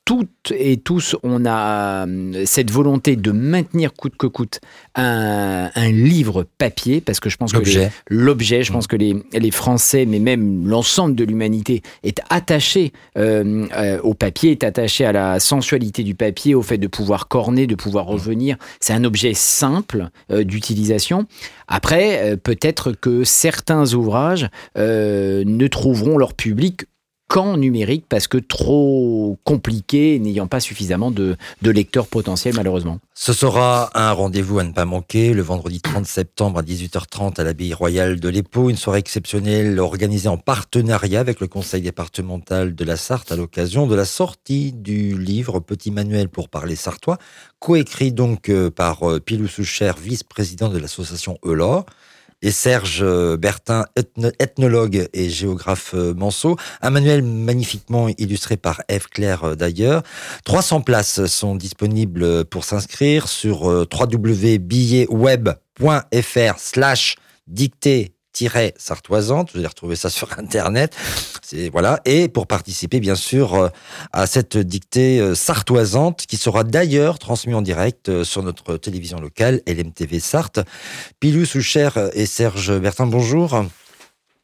toutes 0.04 0.52
et 0.54 0.76
tous, 0.76 1.16
on 1.22 1.46
a 1.46 2.06
euh, 2.06 2.42
cette 2.44 2.70
volonté 2.70 3.16
de 3.16 3.30
maintenir 3.30 3.94
coûte 3.94 4.16
que 4.16 4.26
coûte 4.26 4.60
un, 4.94 5.70
un 5.74 5.90
livre 5.90 6.46
papier, 6.58 7.00
parce 7.00 7.20
que 7.20 7.30
je 7.30 7.36
pense 7.38 7.52
que 7.52 7.58
L'objet. 8.08 8.62
Je 8.62 8.72
pense 8.72 8.86
que 8.86 8.96
les, 8.96 9.16
les 9.32 9.50
Français, 9.50 10.04
mais 10.04 10.18
même 10.18 10.68
l'ensemble 10.68 11.14
de 11.14 11.24
l'humanité, 11.24 11.82
est 12.02 12.20
attaché 12.28 12.92
euh, 13.16 13.66
euh, 13.76 14.00
au 14.02 14.14
papier, 14.14 14.50
est 14.50 14.64
attaché 14.64 15.06
à 15.06 15.12
la 15.12 15.40
sensualité 15.40 16.02
du 16.02 16.14
papier, 16.14 16.54
au 16.54 16.62
fait 16.62 16.78
de 16.78 16.86
pouvoir 16.86 17.28
corner, 17.28 17.66
de 17.66 17.74
pouvoir 17.74 18.04
revenir. 18.04 18.56
C'est 18.80 18.92
un 18.92 19.04
objet 19.04 19.32
simple 19.34 20.10
euh, 20.30 20.44
d'utilisation. 20.44 21.26
Après, 21.66 22.36
peut-être 22.42 22.92
que 22.92 23.24
certains 23.24 23.94
ouvrages 23.94 24.50
ne 24.76 25.66
trouveront 25.66 26.18
leur 26.18 26.34
public 26.34 26.84
qu'en 27.34 27.56
numérique 27.56 28.04
parce 28.08 28.28
que 28.28 28.38
trop 28.38 29.40
compliqué, 29.42 30.20
n'ayant 30.20 30.46
pas 30.46 30.60
suffisamment 30.60 31.10
de, 31.10 31.36
de 31.62 31.70
lecteurs 31.72 32.06
potentiels 32.06 32.54
malheureusement. 32.54 33.00
Ce 33.12 33.32
sera 33.32 33.90
un 33.98 34.12
rendez-vous 34.12 34.60
à 34.60 34.62
ne 34.62 34.70
pas 34.70 34.84
manquer 34.84 35.34
le 35.34 35.42
vendredi 35.42 35.80
30 35.80 36.06
septembre 36.06 36.60
à 36.60 36.62
18h30 36.62 37.40
à 37.40 37.42
l'abbaye 37.42 37.74
royale 37.74 38.20
de 38.20 38.28
l'Épau, 38.28 38.70
une 38.70 38.76
soirée 38.76 39.00
exceptionnelle 39.00 39.80
organisée 39.80 40.28
en 40.28 40.36
partenariat 40.36 41.18
avec 41.18 41.40
le 41.40 41.48
conseil 41.48 41.82
départemental 41.82 42.76
de 42.76 42.84
la 42.84 42.96
Sarthe 42.96 43.32
à 43.32 43.36
l'occasion 43.36 43.88
de 43.88 43.96
la 43.96 44.04
sortie 44.04 44.70
du 44.70 45.18
livre 45.18 45.58
Petit 45.58 45.90
manuel 45.90 46.28
pour 46.28 46.48
parler 46.48 46.76
sartois, 46.76 47.18
coécrit 47.58 48.12
donc 48.12 48.48
euh, 48.48 48.70
par 48.70 49.10
euh, 49.10 49.18
Pilou 49.18 49.48
Soucher, 49.48 49.90
vice-président 50.00 50.68
de 50.68 50.78
l'association 50.78 51.38
Eulor 51.44 51.84
et 52.44 52.52
Serge 52.52 53.00
euh, 53.02 53.36
Bertin, 53.38 53.86
ethnologue 54.38 55.08
et 55.12 55.28
géographe 55.30 55.94
euh, 55.94 56.14
Manceau. 56.14 56.56
Un 56.82 56.90
manuel 56.90 57.22
magnifiquement 57.22 58.08
illustré 58.18 58.58
par 58.58 58.82
Eve 58.88 59.08
Claire 59.08 59.44
euh, 59.44 59.56
d'ailleurs. 59.56 60.02
300 60.44 60.82
places 60.82 61.24
sont 61.26 61.56
disponibles 61.56 62.44
pour 62.44 62.64
s'inscrire 62.64 63.28
sur 63.28 63.62
www.billetweb.fr 63.62 66.58
slash 66.58 67.16
dictée 67.46 68.13
sartoisante. 68.76 69.52
Vous 69.52 69.58
allez 69.58 69.66
retrouver 69.66 69.96
ça 69.96 70.10
sur 70.10 70.38
Internet. 70.38 70.96
C'est 71.42 71.68
voilà. 71.68 72.00
Et 72.04 72.28
pour 72.28 72.46
participer, 72.46 73.00
bien 73.00 73.14
sûr, 73.14 73.54
euh, 73.54 73.68
à 74.12 74.26
cette 74.26 74.56
dictée 74.56 75.20
euh, 75.20 75.34
sartoisante, 75.34 76.26
qui 76.26 76.36
sera 76.36 76.64
d'ailleurs 76.64 77.18
transmise 77.18 77.54
en 77.54 77.62
direct 77.62 78.08
euh, 78.08 78.24
sur 78.24 78.42
notre 78.42 78.76
télévision 78.76 79.20
locale, 79.20 79.60
LMTV 79.66 80.20
Sarthe. 80.20 80.60
Pilou 81.20 81.44
Soucher 81.44 81.88
et 82.14 82.26
Serge 82.26 82.78
Bertin, 82.78 83.06
bonjour. 83.06 83.64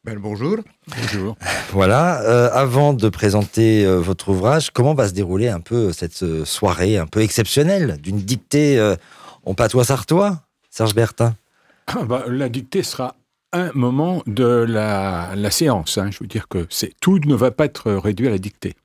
Ben, 0.03 0.17
bonjour. 0.17 0.57
Bonjour. 0.87 1.37
Voilà. 1.71 2.15
avant 2.49 2.93
de 2.93 3.07
présenter 3.07 3.85
votre 3.85 4.29
ouvrage, 4.29 4.71
comment 4.71 4.93
va 4.93 5.07
se 5.07 5.13
dérouler 5.13 5.47
un 5.47 5.61
peu 5.61 5.93
cette 5.93 6.43
soirée 6.43 6.97
un 6.97 7.07
peu 7.07 7.21
exceptionnelle 7.21 7.97
d'une 8.01 8.19
dictée 8.19 8.95
en 9.45 9.53
patois 9.53 9.85
sartois, 9.85 10.41
Serge 10.69 10.95
Bertin? 10.95 11.35
Ah, 11.87 12.03
bah, 12.03 12.25
La 12.27 12.49
dictée 12.49 12.83
sera 12.83 13.15
un 13.53 13.71
moment 13.73 14.23
de 14.27 14.65
la, 14.67 15.51
séance. 15.51 15.97
Hein. 15.97 16.09
Je 16.11 16.19
veux 16.19 16.27
dire 16.27 16.47
que 16.47 16.65
c'est 16.69 16.93
tout 17.01 17.19
ne 17.19 17.35
va 17.35 17.51
pas 17.51 17.65
être 17.65 17.91
réduit 17.91 18.27
à 18.27 18.31
la 18.31 18.37
dictée. 18.37 18.75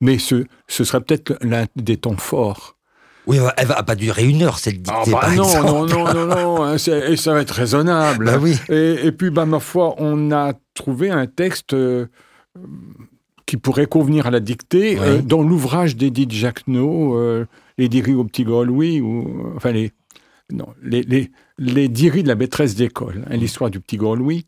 Mais 0.00 0.18
ce, 0.18 0.44
ce 0.68 0.84
sera 0.84 1.00
peut-être 1.00 1.38
l'un 1.40 1.66
des 1.76 1.96
temps 1.96 2.16
forts. 2.16 2.76
Oui, 3.26 3.38
elle 3.56 3.66
va 3.66 3.82
pas 3.82 3.96
durer 3.96 4.24
une 4.24 4.42
heure 4.42 4.58
cette 4.58 4.82
dictée. 4.82 5.12
Ah, 5.14 5.28
bah 5.28 5.34
non, 5.34 5.62
non, 5.62 5.86
non, 5.86 6.14
non, 6.14 6.26
non, 6.26 6.62
hein, 6.62 6.76
et 6.76 7.16
ça 7.16 7.32
va 7.32 7.40
être 7.40 7.50
raisonnable. 7.50 8.26
Bah 8.26 8.38
oui. 8.40 8.56
et, 8.68 9.10
puis, 9.10 9.30
bah, 9.30 9.46
ma 9.46 9.58
foi, 9.58 9.94
on 9.98 10.30
a 10.30 10.52
trouvé 10.74 11.10
un 11.10 11.26
texte 11.26 11.74
euh, 11.74 12.06
qui 13.46 13.56
pourrait 13.56 13.86
convenir 13.86 14.28
à 14.28 14.30
la 14.30 14.38
dictée 14.38 14.98
euh, 15.00 15.22
dans 15.22 15.42
l'ouvrage 15.42 15.96
d'Edith 15.96 16.30
Jacquenot, 16.30 17.16
euh, 17.16 17.46
Les 17.78 17.88
Diris 17.88 18.14
au 18.14 18.24
petit 18.24 18.44
Gaulois, 18.44 19.00
ou 19.00 19.54
enfin 19.56 19.72
les, 19.72 19.90
non, 20.52 20.68
les, 20.80 21.02
les, 21.02 21.32
les 21.58 21.88
diris 21.88 22.22
de 22.22 22.28
la 22.28 22.34
maîtresse 22.34 22.74
d'école, 22.74 23.24
hein, 23.30 23.36
l'histoire 23.36 23.70
du 23.70 23.80
petit 23.80 23.96
Louis. 23.96 24.46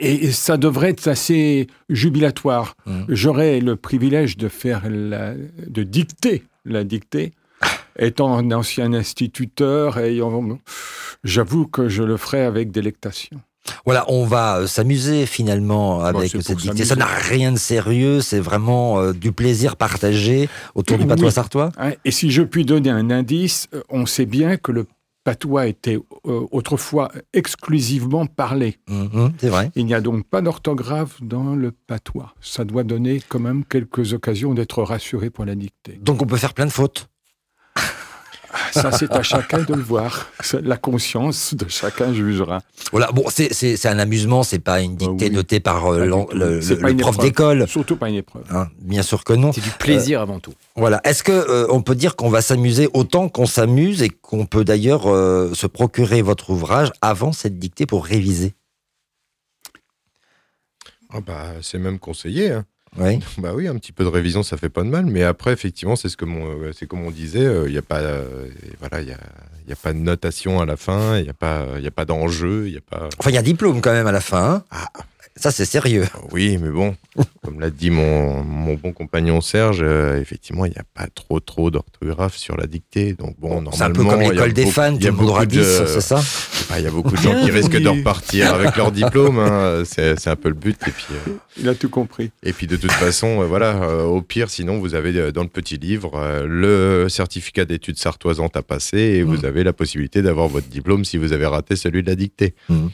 Et 0.00 0.30
ça 0.32 0.56
devrait 0.56 0.90
être 0.90 1.08
assez 1.08 1.66
jubilatoire. 1.88 2.76
Mmh. 2.86 3.02
J'aurais 3.08 3.60
le 3.60 3.76
privilège 3.76 4.36
de 4.36 4.48
faire 4.48 4.82
la, 4.88 5.34
de 5.34 5.82
dicter 5.82 6.44
la 6.64 6.84
dictée. 6.84 7.32
Étant 7.98 8.36
un 8.36 8.50
ancien 8.50 8.92
instituteur, 8.92 9.98
j'avoue 11.22 11.66
que 11.66 11.88
je 11.88 12.02
le 12.02 12.16
ferai 12.16 12.42
avec 12.44 12.72
délectation. 12.72 13.40
Voilà, 13.84 14.04
on 14.08 14.24
va 14.24 14.58
euh, 14.58 14.66
s'amuser 14.66 15.26
finalement 15.26 16.00
avec 16.00 16.30
cette 16.30 16.56
dictée. 16.56 16.84
Ça 16.84 16.96
n'a 16.96 17.06
rien 17.06 17.52
de 17.52 17.58
sérieux, 17.58 18.20
c'est 18.20 18.40
vraiment 18.40 19.00
euh, 19.00 19.12
du 19.12 19.32
plaisir 19.32 19.76
partagé 19.76 20.48
autour 20.74 20.98
du 20.98 21.06
patois 21.06 21.30
sartois. 21.30 21.70
Et 22.04 22.10
si 22.10 22.30
je 22.30 22.42
puis 22.42 22.64
donner 22.64 22.90
un 22.90 23.10
indice, 23.10 23.68
euh, 23.74 23.82
on 23.88 24.06
sait 24.06 24.26
bien 24.26 24.56
que 24.56 24.72
le 24.72 24.86
patois 25.24 25.66
était 25.66 25.98
autrefois 26.22 27.10
exclusivement 27.32 28.26
parlé. 28.26 28.76
Mhm, 28.88 29.32
c'est 29.38 29.48
vrai. 29.48 29.70
Il 29.74 29.86
n'y 29.86 29.94
a 29.94 30.00
donc 30.00 30.26
pas 30.26 30.42
d'orthographe 30.42 31.22
dans 31.22 31.54
le 31.56 31.72
patois. 31.72 32.34
Ça 32.40 32.64
doit 32.64 32.84
donner 32.84 33.20
quand 33.28 33.40
même 33.40 33.64
quelques 33.64 34.12
occasions 34.12 34.54
d'être 34.54 34.82
rassuré 34.82 35.30
pour 35.30 35.44
la 35.44 35.54
dictée. 35.54 35.98
Donc 36.02 36.22
on 36.22 36.26
peut 36.26 36.36
faire 36.36 36.54
plein 36.54 36.66
de 36.66 36.72
fautes. 36.72 37.08
Ça, 38.72 38.92
c'est 38.92 39.12
à 39.12 39.22
chacun 39.22 39.62
de 39.62 39.74
le 39.74 39.82
voir. 39.82 40.30
La 40.62 40.76
conscience 40.76 41.54
de 41.54 41.66
chacun 41.68 42.12
jugera. 42.12 42.60
Voilà, 42.90 43.10
bon, 43.12 43.24
c'est 43.28 43.86
un 43.86 43.98
amusement, 43.98 44.42
c'est 44.42 44.58
pas 44.58 44.80
une 44.80 44.96
bah 44.96 45.06
dictée 45.06 45.30
notée 45.30 45.60
par 45.60 45.92
euh, 45.92 46.06
le, 46.32 46.96
prof 46.96 47.18
d'école. 47.18 47.66
Surtout 47.68 47.96
pas 47.96 48.08
une 48.08 48.16
épreuve. 48.16 48.44
Hein, 48.50 48.68
bien 48.80 49.02
sûr 49.02 49.24
que 49.24 49.32
non. 49.32 49.52
C'est 49.52 49.60
du 49.60 49.70
plaisir 49.70 50.20
avant 50.20 50.40
tout. 50.40 50.54
Voilà. 50.76 51.00
Est-ce 51.04 51.22
que 51.22 51.32
euh, 51.32 51.66
on 51.70 51.82
peut 51.82 51.94
dire 51.94 52.16
qu'on 52.16 52.30
va 52.30 52.42
s'amuser 52.42 52.88
autant 52.94 53.28
qu'on 53.28 53.46
s'amuse 53.46 54.02
et 54.02 54.08
qu'on 54.08 54.46
peut 54.46 54.64
d'ailleurs 54.64 55.06
euh, 55.06 55.52
se 55.54 55.66
procurer 55.66 56.22
votre 56.22 56.50
ouvrage 56.50 56.90
avant 57.00 57.32
cette 57.32 57.58
dictée 57.58 57.86
pour 57.86 58.04
réviser? 58.04 58.54
Ah 61.10 61.20
bah, 61.20 61.52
C'est 61.62 61.78
même 61.78 61.98
conseillé. 61.98 62.50
Hein. 62.50 62.64
Oui. 62.98 63.18
Bah 63.38 63.52
oui, 63.54 63.68
un 63.68 63.76
petit 63.76 63.92
peu 63.92 64.04
de 64.04 64.08
révision, 64.08 64.42
ça 64.42 64.56
fait 64.56 64.68
pas 64.68 64.82
de 64.82 64.88
mal. 64.88 65.06
Mais 65.06 65.22
après, 65.22 65.52
effectivement, 65.52 65.96
c'est 65.96 66.08
ce 66.08 66.16
que 66.16 66.24
mon, 66.24 66.72
c'est 66.72 66.86
comme 66.86 67.04
on 67.04 67.10
disait, 67.10 67.40
il 67.40 67.46
euh, 67.46 67.68
n'y 67.68 67.78
a 67.78 67.82
pas, 67.82 68.00
euh, 68.00 68.46
voilà, 68.80 69.02
il 69.02 69.08
y 69.08 69.12
a, 69.12 69.18
y 69.68 69.72
a, 69.72 69.76
pas 69.76 69.92
de 69.92 69.98
notation 69.98 70.60
à 70.60 70.66
la 70.66 70.76
fin, 70.76 71.18
il 71.18 71.24
n'y 71.24 71.30
a 71.30 71.34
pas, 71.34 71.66
il 71.78 71.86
a 71.86 71.90
pas 71.90 72.04
d'enjeu, 72.04 72.68
il 72.68 72.74
y 72.74 72.78
a 72.78 72.80
pas. 72.80 73.08
Enfin, 73.18 73.30
il 73.30 73.34
y 73.34 73.36
a 73.36 73.40
un 73.40 73.44
diplôme 73.44 73.80
quand 73.80 73.92
même 73.92 74.06
à 74.06 74.12
la 74.12 74.20
fin. 74.20 74.54
Hein. 74.54 74.64
ah, 74.70 74.88
ça, 75.36 75.50
c'est 75.50 75.64
sérieux. 75.64 76.06
Oui, 76.30 76.58
mais 76.58 76.70
bon, 76.70 76.94
comme 77.42 77.58
l'a 77.58 77.70
dit 77.70 77.90
mon, 77.90 78.44
mon, 78.44 78.74
bon 78.74 78.92
compagnon 78.92 79.40
Serge, 79.40 79.80
euh, 79.82 80.20
effectivement, 80.20 80.64
il 80.64 80.70
n'y 80.70 80.78
a 80.78 80.84
pas 80.94 81.08
trop 81.12 81.40
trop 81.40 81.72
d'orthographe 81.72 82.36
sur 82.36 82.56
la 82.56 82.68
dictée. 82.68 83.14
Donc 83.14 83.34
bon, 83.40 83.60
normalement, 83.60 83.72
c'est 83.72 83.82
un 83.82 83.90
peu 83.90 84.04
comme 84.04 84.20
l'école 84.20 84.52
des 84.52 84.66
fans, 84.66 84.96
tu 84.96 85.10
voudras 85.10 85.44
10, 85.44 85.58
c'est 85.86 86.00
ça 86.00 86.22
Il 86.76 86.84
y 86.84 86.86
a 86.86 86.90
beaucoup 86.90 87.16
de 87.16 87.20
gens 87.20 87.34
qui 87.42 87.50
risquent 87.50 87.80
de 87.80 87.88
repartir 87.88 88.54
avec 88.54 88.76
leur 88.76 88.92
diplôme. 88.92 89.40
Hein. 89.40 89.82
C'est 89.84 90.28
un 90.28 90.36
peu 90.36 90.48
le 90.48 90.54
but. 90.54 90.78
Et 90.86 90.92
puis, 90.92 91.06
euh, 91.10 91.32
il 91.58 91.68
a 91.68 91.74
tout 91.74 91.88
compris. 91.88 92.30
Et 92.44 92.52
puis 92.52 92.68
de 92.68 92.76
toute 92.76 92.92
façon, 92.92 93.42
euh, 93.42 93.46
voilà, 93.46 93.88
au 94.04 94.22
pire, 94.22 94.50
sinon 94.50 94.78
vous 94.78 94.94
avez 94.94 95.32
dans 95.32 95.42
le 95.42 95.48
petit 95.48 95.78
livre 95.78 96.44
le 96.46 97.08
certificat 97.08 97.64
d'études 97.64 97.98
sartoisantes 97.98 98.56
à 98.56 98.62
passer 98.62 98.98
et 98.98 99.22
vous 99.24 99.38
mmh. 99.38 99.46
avez 99.46 99.64
la 99.64 99.72
possibilité 99.72 100.22
d'avoir 100.22 100.46
votre 100.46 100.68
diplôme 100.68 101.04
si 101.04 101.16
vous 101.16 101.32
avez 101.32 101.46
raté 101.46 101.74
celui 101.74 102.04
de 102.04 102.08
la 102.08 102.14
dictée. 102.14 102.54
Mmh. 102.68 102.86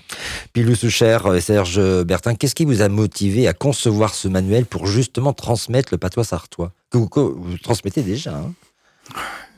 Pilou 0.54 0.74
Soucher, 0.74 1.18
Serge 1.40 2.04
Bertin 2.04 2.29
qu'est-ce 2.34 2.54
qui 2.54 2.64
vous 2.64 2.82
a 2.82 2.88
motivé 2.88 3.48
à 3.48 3.52
concevoir 3.52 4.14
ce 4.14 4.28
manuel 4.28 4.66
pour 4.66 4.86
justement 4.86 5.32
transmettre 5.32 5.92
le 5.92 5.98
patois 5.98 6.24
sartois 6.24 6.72
que 6.90 6.98
vous, 6.98 7.58
transmettez 7.58 8.02
déjà 8.02 8.36
hein 8.36 8.52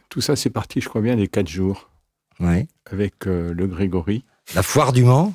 Tout 0.08 0.20
ça, 0.20 0.36
c'est 0.36 0.50
parti, 0.50 0.80
je 0.80 0.88
crois 0.88 1.00
bien, 1.00 1.16
des 1.16 1.28
quatre 1.28 1.48
jours. 1.48 1.88
Ouais. 2.40 2.66
Avec 2.90 3.26
euh, 3.26 3.52
le 3.54 3.66
Grégory. 3.66 4.24
La 4.54 4.62
foire 4.62 4.92
du 4.92 5.04
Mans 5.04 5.32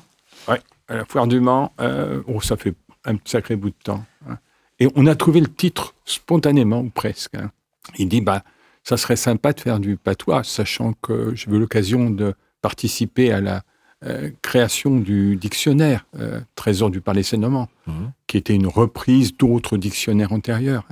Oui, 0.48 0.56
la 0.88 1.04
foire 1.04 1.26
du 1.26 1.40
Mans. 1.40 1.72
Euh, 1.80 2.22
oh, 2.26 2.40
ça 2.40 2.56
fait 2.56 2.74
un 3.04 3.16
sacré 3.24 3.56
bout 3.56 3.70
de 3.70 3.82
temps. 3.82 4.04
Hein. 4.28 4.38
Et 4.78 4.88
on 4.94 5.06
a 5.06 5.14
trouvé 5.14 5.40
le 5.40 5.48
titre 5.48 5.94
spontanément, 6.04 6.80
ou 6.80 6.90
presque. 6.90 7.34
Hein. 7.34 7.50
Il 7.98 8.08
dit, 8.08 8.20
bah, 8.20 8.44
ça 8.84 8.96
serait 8.96 9.16
sympa 9.16 9.52
de 9.52 9.60
faire 9.60 9.80
du 9.80 9.96
patois, 9.96 10.44
sachant 10.44 10.92
que 11.02 11.34
j'ai 11.34 11.50
eu 11.50 11.58
l'occasion 11.58 12.10
de 12.10 12.34
participer 12.62 13.32
à 13.32 13.40
la 13.40 13.62
euh, 14.04 14.30
création 14.42 14.96
du 14.96 15.34
dictionnaire 15.36 16.06
euh, 16.18 16.40
Trésor 16.54 16.90
du 16.90 17.00
Palais 17.00 17.24
Sénomant, 17.24 17.68
mhm. 17.86 18.12
qui 18.26 18.36
était 18.36 18.54
une 18.54 18.68
reprise 18.68 19.36
d'autres 19.36 19.76
dictionnaires 19.76 20.32
antérieurs. 20.32 20.86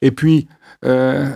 Et 0.00 0.10
puis, 0.10 0.48
euh, 0.84 1.28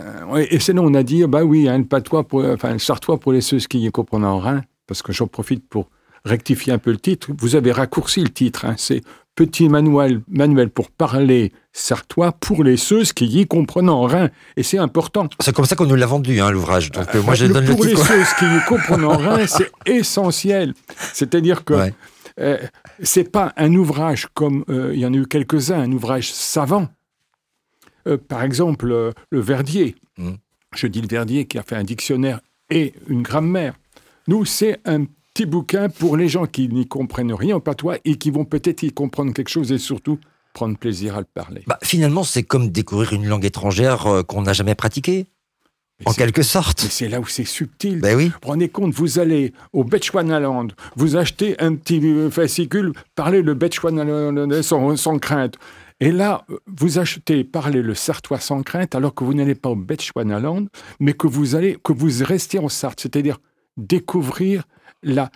et 0.50 0.58
c'est 0.58 0.72
là 0.72 0.80
on 0.82 0.94
a 0.94 1.02
dit, 1.02 1.24
bah 1.26 1.44
oui, 1.44 1.68
hein, 1.68 1.78
le 1.78 1.84
patois, 1.84 2.24
pour, 2.24 2.44
enfin, 2.44 2.72
le 2.72 2.78
sartois 2.78 3.20
pour 3.20 3.32
les 3.32 3.42
ceux 3.42 3.58
qui 3.58 3.84
y 3.84 3.90
comprennent 3.90 4.24
en 4.24 4.38
rien, 4.38 4.62
parce 4.86 5.02
que 5.02 5.12
j'en 5.12 5.26
profite 5.26 5.68
pour 5.68 5.90
rectifier 6.24 6.72
un 6.72 6.78
peu 6.78 6.90
le 6.92 6.98
titre. 6.98 7.30
Vous 7.38 7.56
avez 7.56 7.72
raccourci 7.72 8.22
le 8.22 8.30
titre, 8.30 8.64
hein, 8.64 8.74
c'est 8.78 9.02
Petit 9.36 9.68
manuel, 9.68 10.22
manuel 10.28 10.70
pour 10.70 10.90
parler 10.90 11.52
sartois 11.76 12.32
pour 12.32 12.64
les 12.64 12.76
ceux 12.76 13.04
qui 13.04 13.26
y 13.26 13.46
comprennent 13.46 13.90
en 13.90 14.02
rien. 14.02 14.30
Et 14.56 14.62
c'est 14.62 14.78
important. 14.78 15.28
C'est 15.40 15.54
comme 15.54 15.66
ça 15.66 15.76
qu'on 15.76 15.86
nous 15.86 15.94
l'a 15.94 16.06
vendu, 16.06 16.40
hein, 16.40 16.50
l'ouvrage. 16.50 16.90
Donc, 16.90 17.14
euh, 17.14 17.22
moi, 17.22 17.34
je 17.34 17.46
donne 17.46 17.66
pour 17.66 17.84
le 17.84 17.90
les 17.90 17.96
ceux 17.96 18.24
qui 18.38 18.44
y 18.44 18.64
comprennent 18.68 19.04
en 19.04 19.16
rien, 19.16 19.46
c'est 19.46 19.70
essentiel. 19.84 20.74
C'est-à-dire 21.12 21.64
que 21.64 21.74
ce 21.76 21.92
euh, 22.40 22.58
c'est 23.02 23.30
pas 23.30 23.52
un 23.56 23.74
ouvrage 23.74 24.28
comme 24.32 24.64
euh, 24.70 24.92
il 24.94 25.00
y 25.00 25.06
en 25.06 25.12
a 25.12 25.16
eu 25.16 25.26
quelques-uns, 25.26 25.80
un 25.80 25.92
ouvrage 25.92 26.32
savant. 26.32 26.88
par 28.28 28.42
exemple, 28.42 29.12
le 29.30 29.40
Verdier. 29.40 29.96
Mmh. 30.16 30.32
Je 30.74 30.86
dis 30.86 31.02
le 31.02 31.08
Verdier 31.08 31.46
qui 31.46 31.58
a 31.58 31.62
fait 31.62 31.76
un 31.76 31.84
dictionnaire 31.84 32.40
et 32.70 32.94
une 33.08 33.22
grammaire. 33.22 33.74
Nous, 34.28 34.44
c'est 34.44 34.80
un 34.86 35.04
petit 35.04 35.46
bouquin 35.46 35.88
pour 35.88 36.16
les 36.16 36.28
gens 36.28 36.46
qui 36.46 36.68
n'y 36.68 36.86
comprennent 36.86 37.34
rien 37.34 37.56
au 37.56 37.60
patois 37.60 37.98
et 38.04 38.16
qui 38.16 38.30
vont 38.30 38.44
peut-être 38.44 38.82
y 38.82 38.92
comprendre 38.92 39.32
quelque 39.34 39.50
chose 39.50 39.70
et 39.72 39.78
surtout 39.78 40.18
prendre 40.56 40.78
plaisir 40.78 41.16
à 41.16 41.20
le 41.20 41.26
parler. 41.26 41.62
Bah, 41.66 41.78
finalement, 41.82 42.24
c'est 42.24 42.42
comme 42.42 42.70
découvrir 42.70 43.12
une 43.12 43.26
langue 43.26 43.44
étrangère 43.44 44.06
euh, 44.06 44.22
qu'on 44.22 44.40
n'a 44.40 44.54
jamais 44.54 44.74
pratiquée. 44.74 45.26
en 46.06 46.14
quelque 46.14 46.42
sorte. 46.42 46.82
Mais 46.84 46.88
c'est 46.88 47.08
là 47.08 47.20
où 47.20 47.26
c'est 47.26 47.44
subtil. 47.44 48.00
Ben 48.00 48.16
oui. 48.16 48.32
Prenez 48.40 48.70
compte, 48.70 48.94
vous 48.94 49.18
allez 49.18 49.52
au 49.74 49.84
Bechuanaland, 49.84 50.68
vous 50.96 51.16
achetez 51.16 51.60
un 51.60 51.74
petit 51.74 52.00
fascicule, 52.30 52.92
parlez 53.14 53.42
le 53.42 53.52
Bechuanaland 53.52 54.62
sans, 54.62 54.96
sans 54.96 55.18
crainte. 55.18 55.56
Et 56.00 56.10
là, 56.10 56.44
euh, 56.50 56.58
vous 56.66 56.98
achetez, 56.98 57.44
parlez 57.44 57.82
le 57.82 57.94
Sartois 57.94 58.40
sans 58.40 58.62
crainte, 58.62 58.94
alors 58.94 59.14
que 59.14 59.24
vous 59.24 59.34
n'allez 59.34 59.54
pas 59.54 59.68
au 59.68 59.76
Bechuanaland, 59.76 60.66
mais 61.00 61.12
que 61.12 61.26
vous 61.26 61.54
allez, 61.54 61.76
que 61.84 61.92
vous 61.92 62.24
restez 62.24 62.58
en 62.58 62.70
Sarthe, 62.70 63.00
c'est-à-dire 63.00 63.38
découvrir 63.76 64.64
la, 65.02 65.30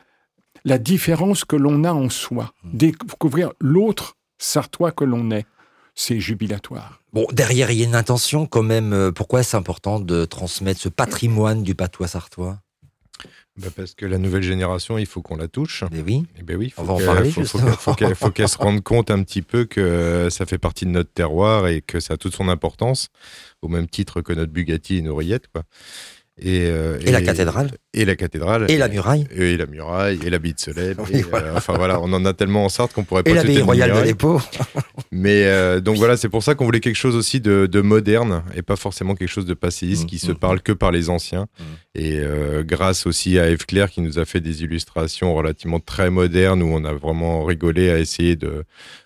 la 0.64 0.78
différence 0.78 1.44
que 1.44 1.56
l'on 1.56 1.84
a 1.84 1.92
en 1.92 2.08
soi, 2.08 2.54
découvrir 2.64 3.52
l'autre 3.60 4.16
Sartois 4.44 4.90
que 4.90 5.04
l'on 5.04 5.30
est. 5.30 5.46
C'est 5.94 6.18
jubilatoire. 6.18 7.02
Bon, 7.12 7.26
derrière, 7.30 7.70
il 7.70 7.78
y 7.78 7.82
a 7.82 7.84
une 7.86 7.94
intention 7.94 8.46
quand 8.46 8.62
même. 8.62 8.92
euh, 8.92 9.12
Pourquoi 9.12 9.42
c'est 9.42 9.56
important 9.56 10.00
de 10.00 10.24
transmettre 10.24 10.80
ce 10.80 10.88
patrimoine 10.88 11.62
du 11.62 11.74
patois 11.74 12.08
sartois? 12.08 12.58
Bah, 13.58 13.68
parce 13.76 13.94
que 13.94 14.06
la 14.06 14.16
nouvelle 14.16 14.42
génération, 14.44 14.96
il 14.96 15.04
faut 15.04 15.20
qu'on 15.20 15.36
la 15.36 15.48
touche. 15.48 15.84
Mais 15.92 16.00
oui. 16.00 16.24
Eh 16.38 16.42
ben 16.42 16.56
oui, 16.56 16.72
On 16.78 16.82
faut 16.82 16.86
va 16.86 16.92
en 16.94 16.96
qu'elle- 16.96 17.06
parler, 17.06 17.30
faut- 17.30 17.44
faut 17.44 17.58
justement. 17.58 17.64
qu'elle- 17.66 17.76
faut 17.76 17.94
qu'elle 17.94 18.14
faut 18.14 18.30
qu'elle 18.30 18.48
se 18.48 18.56
rende 18.56 18.80
compte 18.82 19.10
un 19.10 19.22
petit 19.22 19.42
peu 19.42 19.64
que 19.66 19.80
euh, 19.80 20.30
ça 20.30 20.46
fait 20.46 20.56
partie 20.56 20.86
de 20.86 20.90
notre 20.90 21.12
terroir 21.12 21.66
et 21.68 21.82
que 21.82 22.00
ça 22.00 22.14
a 22.14 22.16
toute 22.16 22.34
son 22.34 22.48
importance, 22.48 23.08
au 23.60 23.68
même 23.68 23.88
titre 23.88 24.22
que 24.22 24.32
notre 24.32 24.52
Bugatti 24.52 24.98
et 24.98 25.02
nos 25.02 25.16
rillettes, 25.16 25.48
quoi. 25.52 25.64
Et, 26.42 26.62
euh, 26.64 26.98
Et 27.04 27.10
la 27.10 27.20
cathédrale. 27.20 27.70
Et 27.92 28.04
la 28.04 28.16
cathédrale. 28.16 28.70
Et 28.70 28.78
la 28.78 28.88
muraille. 28.88 29.26
Et 29.34 29.56
la 29.56 29.66
muraille, 29.66 30.18
et 30.24 30.30
l'abbaye 30.30 30.54
de. 30.54 30.94
Oui, 30.98 31.22
voilà. 31.28 31.48
euh, 31.48 31.56
enfin 31.56 31.74
voilà, 31.74 32.00
on 32.00 32.12
en 32.12 32.24
a 32.24 32.32
tellement 32.32 32.64
en 32.64 32.68
Sarthe 32.70 32.94
qu'on 32.94 33.04
pourrait 33.04 33.22
pas 33.22 33.30
Et 33.30 33.34
l'abbaye 33.34 33.60
royale 33.60 33.92
de 33.92 34.00
l'Épau. 34.00 34.40
Mais 35.12 35.44
euh, 35.44 35.80
donc 35.80 35.96
voilà, 35.98 36.16
c'est 36.16 36.30
pour 36.30 36.42
ça 36.42 36.54
qu'on 36.54 36.64
voulait 36.64 36.80
quelque 36.80 36.96
chose 36.96 37.14
aussi 37.14 37.40
de, 37.40 37.66
de 37.66 37.80
moderne 37.82 38.42
et 38.54 38.62
pas 38.62 38.76
forcément 38.76 39.14
quelque 39.14 39.28
chose 39.28 39.44
de 39.44 39.54
passéiste 39.54 40.04
Mhm, 40.04 40.08
qui 40.08 40.18
se 40.18 40.30
mhm. 40.32 40.38
parle 40.38 40.60
que 40.62 40.72
par 40.72 40.92
les 40.92 41.10
anciens. 41.10 41.46
Et 41.94 42.20
grâce 42.60 43.06
aussi 43.06 43.38
à 43.38 43.50
Eve 43.50 43.66
Claire 43.66 43.90
qui 43.90 44.00
nous 44.00 44.18
a 44.18 44.24
fait 44.24 44.40
des 44.40 44.62
illustrations 44.62 45.34
relativement 45.34 45.80
très 45.80 46.08
modernes 46.08 46.62
où 46.62 46.68
on 46.72 46.84
a 46.84 46.92
vraiment 46.92 47.44
rigolé 47.44 47.90
à 47.90 47.98
essayer 47.98 48.36
de, 48.36 48.64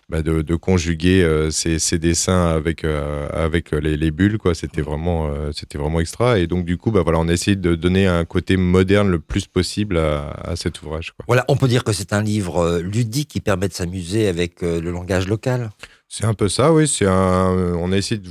bah, 0.08 0.22
de, 0.22 0.42
de 0.42 0.54
conjuguer 0.56 1.22
euh, 1.22 1.50
ces, 1.50 1.78
ces 1.78 1.98
dessins 1.98 2.46
avec, 2.48 2.84
euh, 2.84 3.28
avec 3.32 3.72
les, 3.72 3.96
les 3.96 4.10
bulles. 4.10 4.38
quoi. 4.38 4.54
C'était 4.54 4.82
vraiment, 4.82 5.28
euh, 5.28 5.50
c'était 5.52 5.78
vraiment 5.78 6.00
extra. 6.00 6.38
Et 6.38 6.46
donc 6.46 6.64
du 6.64 6.76
coup, 6.76 6.90
bah, 6.90 7.02
voilà, 7.02 7.18
on 7.18 7.28
a 7.28 7.32
essayé 7.32 7.56
de 7.56 7.74
donner 7.74 8.06
un 8.06 8.24
côté 8.24 8.56
moderne 8.56 9.08
le 9.10 9.18
plus 9.18 9.46
possible 9.46 9.98
à, 9.98 10.30
à 10.30 10.56
cet 10.56 10.82
ouvrage. 10.82 11.12
Quoi. 11.12 11.24
Voilà, 11.26 11.44
on 11.48 11.56
peut 11.56 11.68
dire 11.68 11.84
que 11.84 11.92
c'est 11.92 12.12
un 12.12 12.22
livre 12.22 12.78
ludique 12.78 13.28
qui 13.28 13.40
permet 13.40 13.68
de 13.68 13.74
s'amuser 13.74 14.28
avec 14.28 14.62
le 14.62 14.90
langage 14.90 15.28
local. 15.28 15.70
C'est 16.16 16.26
un 16.26 16.34
peu 16.34 16.48
ça, 16.48 16.72
oui. 16.72 16.86
C'est 16.86 17.06
un. 17.06 17.74
On 17.76 17.90
a 17.90 17.96
essayé 17.96 18.20
de. 18.20 18.28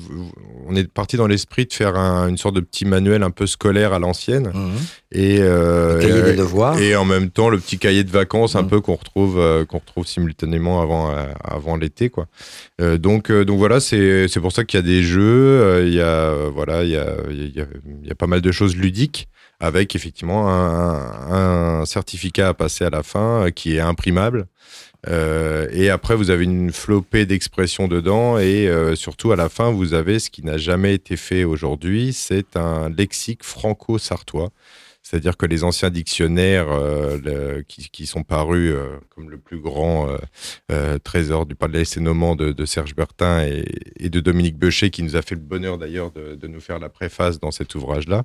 On 0.69 0.73
est 0.73 0.89
parti 0.89 1.17
dans 1.17 1.27
l'esprit 1.27 1.65
de 1.65 1.73
faire 1.73 1.97
un- 1.97 2.29
une 2.29 2.37
sorte 2.37 2.55
de 2.55 2.61
petit 2.61 2.85
manuel 2.85 3.23
un 3.23 3.29
peu 3.29 3.45
scolaire 3.45 3.91
à 3.91 3.99
l'ancienne 3.99 4.51
Mhm. 4.53 4.71
et 5.11 5.37
euh, 5.41 5.95
Le 5.97 6.01
cahier 6.01 6.19
et, 6.19 6.21
des 6.23 6.35
devoirs. 6.37 6.79
et 6.79 6.95
en 6.95 7.03
même 7.03 7.29
temps 7.29 7.49
le 7.49 7.59
petit 7.59 7.77
cahier 7.77 8.05
de 8.05 8.09
vacances 8.09 8.55
un 8.55 8.61
Mhm. 8.61 8.69
peu 8.69 8.79
qu'on 8.79 8.95
retrouve 8.95 9.37
euh, 9.37 9.65
qu'on 9.65 9.79
retrouve 9.79 10.07
simultanément 10.07 10.81
avant 10.81 11.11
euh, 11.11 11.25
avant 11.43 11.75
l'été 11.75 12.09
quoi. 12.09 12.27
Euh, 12.79 12.97
donc 12.97 13.29
euh, 13.29 13.43
donc 13.43 13.57
voilà, 13.59 13.81
c'est 13.81 14.29
c'est 14.29 14.39
pour 14.39 14.53
ça 14.53 14.63
qu'il 14.63 14.77
y 14.77 14.83
a 14.83 14.85
des 14.85 15.03
jeux, 15.03 15.21
euh, 15.61 15.83
il 15.85 15.93
y 15.93 15.99
a 15.99 16.05
euh, 16.05 16.49
voilà, 16.53 16.83
il 16.85 16.91
y 16.91 16.95
a 16.97 17.07
il 17.31 17.53
y 17.53 17.59
a, 17.59 17.65
y 18.03 18.11
a 18.11 18.15
pas 18.15 18.27
mal 18.27 18.39
de 18.39 18.51
choses 18.53 18.77
ludiques 18.77 19.27
avec 19.59 19.93
effectivement 19.93 20.49
un, 20.49 21.81
un 21.81 21.85
certificat 21.85 22.47
à 22.49 22.53
passer 22.53 22.85
à 22.85 22.89
la 22.89 23.03
fin 23.03 23.43
euh, 23.47 23.49
qui 23.49 23.75
est 23.75 23.81
imprimable. 23.81 24.45
Euh, 25.09 25.67
et 25.71 25.89
après, 25.89 26.15
vous 26.15 26.29
avez 26.29 26.45
une 26.45 26.71
flopée 26.71 27.25
d'expressions 27.25 27.87
dedans. 27.87 28.37
Et 28.37 28.67
euh, 28.67 28.95
surtout, 28.95 29.31
à 29.31 29.35
la 29.35 29.49
fin, 29.49 29.71
vous 29.71 29.93
avez 29.93 30.19
ce 30.19 30.29
qui 30.29 30.43
n'a 30.43 30.57
jamais 30.57 30.93
été 30.93 31.17
fait 31.17 31.43
aujourd'hui. 31.43 32.13
C'est 32.13 32.55
un 32.55 32.89
lexique 32.89 33.43
franco-sartois. 33.43 34.49
C'est-à-dire 35.05 35.35
que 35.35 35.45
les 35.45 35.65
anciens 35.65 35.89
dictionnaires 35.89 36.67
euh, 36.71 37.61
qui, 37.67 38.05
sont 38.05 38.23
parus 38.23 38.73
comme 39.09 39.29
le 39.29 39.37
plus 39.37 39.59
grand 39.59 40.07
trésor 41.03 41.45
du 41.45 41.55
palais 41.55 41.83
Sénoman 41.83 42.37
de, 42.37 42.53
de 42.53 42.65
Serge 42.65 42.95
Bertin 42.95 43.45
et, 43.45 44.09
de 44.09 44.19
Dominique 44.21 44.57
Beucher, 44.57 44.91
qui 44.91 45.03
nous 45.03 45.17
a 45.17 45.21
fait 45.21 45.35
le 45.35 45.41
bonheur 45.41 45.77
d'ailleurs 45.77 46.11
de 46.11 46.47
nous 46.47 46.61
faire 46.61 46.79
la 46.79 46.87
préface 46.87 47.37
dans 47.37 47.51
cet 47.51 47.75
ouvrage-là. 47.75 48.23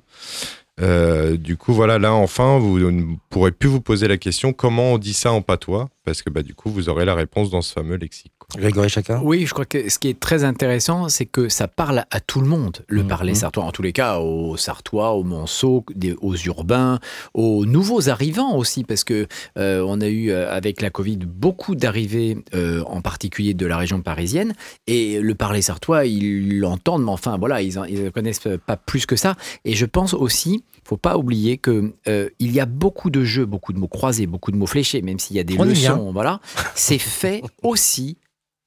Euh, 0.81 1.35
du 1.37 1.57
coup, 1.57 1.73
voilà, 1.73 1.99
là, 1.99 2.13
enfin, 2.13 2.57
vous 2.57 2.79
ne 2.79 3.15
pourrez 3.29 3.51
plus 3.51 3.69
vous 3.69 3.81
poser 3.81 4.07
la 4.07 4.17
question 4.17 4.53
comment 4.53 4.93
on 4.93 4.97
dit 4.97 5.13
ça 5.13 5.31
en 5.31 5.41
patois, 5.41 5.89
parce 6.05 6.21
que 6.21 6.29
bah, 6.29 6.41
du 6.43 6.53
coup, 6.55 6.69
vous 6.69 6.89
aurez 6.89 7.05
la 7.05 7.15
réponse 7.15 7.49
dans 7.49 7.61
ce 7.61 7.73
fameux 7.73 7.95
lexique. 7.97 8.31
Grégory 8.57 8.89
Chacun? 8.89 9.21
Oui, 9.23 9.45
je 9.45 9.53
crois 9.53 9.65
que 9.65 9.89
ce 9.89 9.99
qui 9.99 10.07
est 10.07 10.19
très 10.19 10.43
intéressant, 10.43 11.07
c'est 11.07 11.27
que 11.27 11.49
ça 11.49 11.67
parle 11.67 12.05
à 12.09 12.19
tout 12.19 12.41
le 12.41 12.47
monde, 12.47 12.83
le 12.87 13.03
Mhm. 13.03 13.07
parler 13.07 13.35
sartois. 13.35 13.63
En 13.63 13.71
tous 13.71 13.83
les 13.83 13.93
cas, 13.93 14.17
aux 14.17 14.57
Sartois, 14.57 15.11
aux 15.13 15.23
Monceaux, 15.23 15.85
des- 15.93 16.15
aux 16.21 16.35
urbains, 16.35 16.99
aux 17.35 17.65
nouveaux 17.67 18.09
arrivants 18.09 18.55
aussi, 18.55 18.83
parce 18.83 19.03
que 19.03 19.27
euh, 19.57 19.83
on 19.87 20.01
a 20.01 20.07
eu 20.07 20.31
euh, 20.31 20.51
avec 20.51 20.81
la 20.81 20.89
Covid 20.89 21.17
beaucoup 21.27 21.75
d'arrivées, 21.75 22.37
euh, 22.55 22.81
en 22.87 23.01
particulier 23.01 23.53
de 23.53 23.67
la 23.67 23.77
région 23.77 24.01
parisienne, 24.01 24.55
et 24.87 25.19
le 25.19 25.35
parler 25.35 25.61
sartois, 25.61 26.05
ils 26.07 26.57
l'entendent, 26.59 27.03
mais 27.03 27.11
enfin 27.11 27.37
voilà, 27.37 27.61
ils 27.61 27.75
ne 27.77 28.09
connaissent 28.09 28.47
pas 28.65 28.77
plus 28.77 29.05
que 29.05 29.15
ça. 29.15 29.35
Et 29.63 29.75
je 29.75 29.85
pense 29.85 30.15
aussi, 30.15 30.63
faut 30.89 30.97
pas 30.97 31.17
oublier 31.17 31.57
que 31.57 31.93
euh, 32.07 32.29
il 32.39 32.51
y 32.51 32.59
a 32.59 32.65
beaucoup 32.65 33.09
de 33.11 33.23
jeux, 33.23 33.45
beaucoup 33.45 33.73
de 33.73 33.79
mots 33.79 33.87
croisés, 33.87 34.25
beaucoup 34.25 34.51
de 34.51 34.57
mots 34.57 34.65
fléchés, 34.65 35.01
même 35.01 35.19
s'il 35.19 35.35
y 35.35 35.39
a 35.39 35.43
des 35.43 35.55
On 35.59 35.63
leçons, 35.63 36.11
voilà. 36.11 36.39
C'est 36.73 36.97
fait 36.97 37.43
aussi 37.61 38.17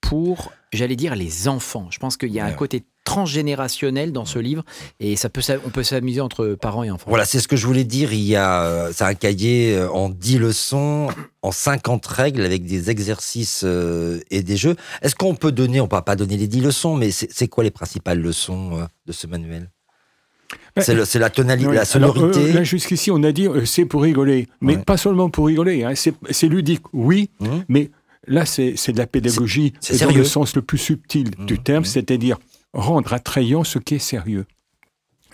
pour, 0.01 0.53
j'allais 0.73 0.97
dire, 0.97 1.17
les 1.17 1.49
enfants. 1.49 1.89
Je 1.91 1.99
pense 1.99 2.17
qu'il 2.17 2.33
y 2.33 2.39
a 2.39 2.45
un 2.45 2.53
côté 2.53 2.85
transgénérationnel 3.05 4.13
dans 4.13 4.25
ce 4.25 4.39
livre 4.39 4.63
et 5.01 5.17
ça 5.17 5.29
peut, 5.29 5.41
on 5.67 5.71
peut 5.71 5.83
s'amuser 5.83 6.21
entre 6.21 6.55
parents 6.55 6.85
et 6.85 6.91
enfants. 6.93 7.07
Voilà, 7.09 7.25
c'est 7.25 7.41
ce 7.41 7.49
que 7.49 7.57
je 7.57 7.67
voulais 7.67 7.83
dire. 7.83 8.13
Il 8.13 8.21
y 8.21 8.37
a, 8.37 8.63
euh, 8.67 8.93
c'est 8.95 9.05
un 9.05 9.15
cahier 9.15 9.75
euh, 9.75 9.91
en 9.91 10.09
10 10.09 10.39
leçons, 10.39 11.09
en 11.43 11.51
50 11.51 12.07
règles, 12.07 12.43
avec 12.43 12.65
des 12.65 12.91
exercices 12.91 13.65
et 14.31 14.43
des 14.43 14.57
jeux. 14.57 14.77
Est-ce 15.03 15.17
qu'on 15.17 15.35
peut 15.35 15.51
donner, 15.51 15.81
on 15.81 15.87
ne 15.87 15.91
va 15.91 16.03
pas 16.03 16.15
donner 16.15 16.37
les 16.37 16.47
10 16.47 16.61
leçons, 16.61 16.95
mais 16.95 17.11
c'est 17.11 17.49
quoi 17.49 17.65
les 17.65 17.73
principales 17.73 18.21
leçons 18.21 18.87
de 19.07 19.13
ce 19.13 19.27
manuel? 19.27 19.71
C'est 20.79 20.95
le- 20.95 21.05
c'est 21.05 21.19
la 21.19 21.31
tonalité, 21.31 21.69
Oui, 21.69 21.75
la 21.77 21.83
alors, 21.95 22.17
euh, 22.17 22.33
sonorité. 22.33 22.53
là, 22.53 22.65
jusqu'ici, 22.65 23.11
on 23.11 23.23
a 23.23 23.33
dit 23.33 23.47
euh, 23.49 23.65
c'est 23.65 23.85
pour 23.85 24.03
rigoler. 24.03 24.49
Mais 24.61 24.77
Ouais. 24.77 24.83
pas 24.83 24.97
seulement 24.97 25.29
pour 25.31 25.47
rigoler. 25.47 25.85
hein, 25.85 25.93
c'est 25.95 26.49
ludique, 26.49 26.83
oui. 26.93 27.31
Mhm. 27.41 27.65
Mais 27.69 27.91
là, 28.27 28.47
c'est 28.47 28.75
de 28.93 28.99
la 28.99 29.07
pédagogie 29.07 29.73
c'est 29.81 30.01
dans 30.05 30.11
le 30.15 30.25
sens 30.25 30.55
le 30.57 30.63
plus 30.63 30.79
subtil 30.79 31.31
du 31.47 31.55
Mhm. 31.55 31.63
terme, 31.63 31.79
Mhm. 31.81 31.85
c'est-à-dire 31.87 32.39
rendre 32.73 33.13
attrayant 33.13 33.65
ce 33.65 33.79
qui 33.79 33.97
est 33.97 33.99
sérieux. 33.99 34.47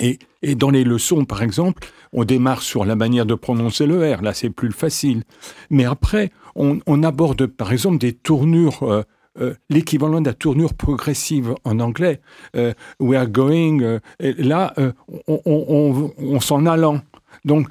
Et, 0.01 0.19
et 0.43 0.55
dans 0.55 0.71
les 0.71 0.85
leçons, 0.85 1.25
par 1.25 1.43
exemple, 1.43 1.89
on 2.13 2.25
démarre 2.25 2.63
sur 2.63 2.85
la 2.85 2.95
manière 2.95 3.27
de 3.27 3.35
prononcer 3.35 3.85
le 3.87 4.15
R. 4.15 4.23
Là, 4.23 4.33
c'est 4.33 4.51
plus 4.51 4.71
facile. 4.73 5.25
Mais 5.71 5.85
après, 5.85 6.31
on, 6.55 6.79
on 6.87 7.03
aborde, 7.03 7.47
par 7.47 7.73
exemple, 7.73 7.99
des 7.99 8.13
tournures. 8.13 8.83
euh, 8.85 9.03
euh, 9.41 9.55
l'équivalent 9.71 10.21
de 10.21 10.27
la 10.27 10.35
tournure 10.35 10.75
progressive 10.75 11.55
en 11.65 11.81
anglais. 11.81 12.21
Euh, 12.57 12.73
we 13.01 13.19
are 13.19 13.27
going. 13.27 13.81
euh, 13.83 14.01
là, 14.21 14.73
euh, 14.79 14.93
on, 15.27 16.41
s'en 16.41 16.67
allant. 16.67 17.01
Donc, 17.45 17.69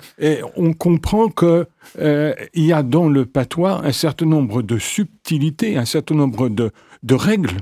on 0.56 0.73
comprend 0.73 1.30
que 1.30 1.67
euh, 1.99 2.34
y 2.53 2.71
a 2.71 2.84
dans 2.84 3.10
le 3.10 3.25
patois 3.25 3.86
un 3.86 3.91
certain 3.91 4.25
nombre 4.25 4.62
de 4.62 4.77
subtilités, 4.77 5.77
un 5.77 5.86
certain 5.86 6.15
nombre 6.15 6.49
de, 6.49 6.71
règles. 7.12 7.58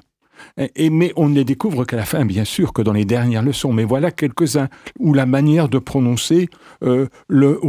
Et, 0.57 0.89
mais 0.89 1.11
on 1.15 1.29
ne 1.29 1.35
les 1.35 1.45
découvre 1.45 1.85
qu'à 1.85 1.95
la 1.95 2.05
fin, 2.05 2.25
bien 2.25 2.45
sûr, 2.45 2.73
que 2.73 2.81
dans 2.81 2.93
les 2.93 3.05
dernières 3.05 3.41
leçons. 3.41 3.73
Mais 3.73 3.85
voilà 3.85 4.11
quelques-uns 4.11 4.69
où 4.99 5.13
la 5.13 5.25
manière 5.25 5.69
de 5.69 5.79
prononcer 5.79 6.49
le. 6.81 7.59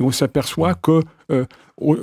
Et 0.00 0.02
on 0.02 0.10
s'aperçoit 0.10 0.74
que 0.74 1.02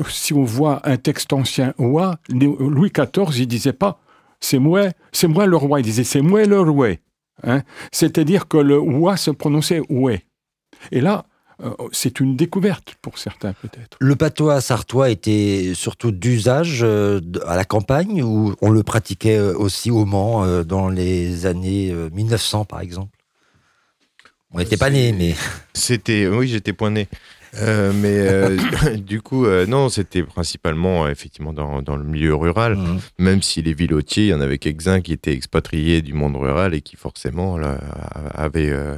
si 0.09 0.33
on 0.33 0.43
voit 0.43 0.81
un 0.87 0.97
texte 0.97 1.33
ancien 1.33 1.73
oua, 1.77 2.17
Louis 2.29 2.91
XIV, 2.91 3.39
il 3.39 3.47
disait 3.47 3.73
pas 3.73 3.99
c'est 4.39 4.59
moi, 4.59 4.87
c'est 5.11 5.27
moi 5.27 5.45
le 5.45 5.55
roi, 5.55 5.79
il 5.79 5.83
disait 5.83 6.03
c'est 6.03 6.21
moi 6.21 6.43
le 6.45 6.59
roi. 6.59 6.95
Hein 7.43 7.61
C'est-à-dire 7.91 8.47
que 8.47 8.57
le 8.57 8.79
oua 8.79 9.17
se 9.17 9.31
prononçait 9.31 9.81
oué. 9.89 10.25
Et 10.91 10.99
là, 10.99 11.25
euh, 11.63 11.71
c'est 11.91 12.19
une 12.19 12.35
découverte 12.35 12.95
pour 13.01 13.19
certains 13.19 13.53
peut-être. 13.53 13.97
Le 13.99 14.15
patois 14.15 14.61
sartois 14.61 15.09
était 15.09 15.73
surtout 15.75 16.11
d'usage 16.11 16.79
euh, 16.81 17.21
à 17.45 17.55
la 17.55 17.65
campagne 17.65 18.23
ou 18.23 18.55
on 18.61 18.71
le 18.71 18.83
pratiquait 18.83 19.37
euh, 19.37 19.55
aussi 19.55 19.91
au 19.91 20.05
Mans 20.05 20.43
euh, 20.43 20.63
dans 20.63 20.89
les 20.89 21.45
années 21.45 21.91
euh, 21.91 22.09
1900 22.11 22.65
par 22.65 22.81
exemple? 22.81 23.15
On 24.53 24.57
n'était 24.57 24.77
pas 24.77 24.89
nés, 24.89 25.13
mais 25.13 25.35
C'était, 25.73 26.27
oui, 26.27 26.47
j'étais 26.47 26.73
point 26.73 26.89
né. 26.89 27.07
Euh, 27.59 27.91
mais 27.93 28.17
euh, 28.17 28.57
du 28.97 29.21
coup, 29.21 29.45
euh, 29.45 29.65
non, 29.65 29.89
c'était 29.89 30.23
principalement 30.23 31.05
euh, 31.05 31.09
effectivement 31.09 31.51
dans, 31.53 31.81
dans 31.81 31.97
le 31.97 32.03
milieu 32.03 32.33
rural, 32.35 32.75
Mhm. 32.77 32.99
même 33.19 33.41
si 33.41 33.61
les 33.61 33.73
vilotiers, 33.73 34.25
il 34.25 34.29
y 34.29 34.33
en 34.33 34.41
avait 34.41 34.57
quelques-uns 34.57 35.01
qui 35.01 35.11
étaient 35.13 35.33
expatriés 35.33 36.01
du 36.01 36.13
monde 36.13 36.35
rural 36.37 36.73
et 36.73 36.81
qui 36.81 36.95
forcément 36.95 37.57
là, 37.57 37.77
avaient, 38.33 38.69
euh, 38.69 38.95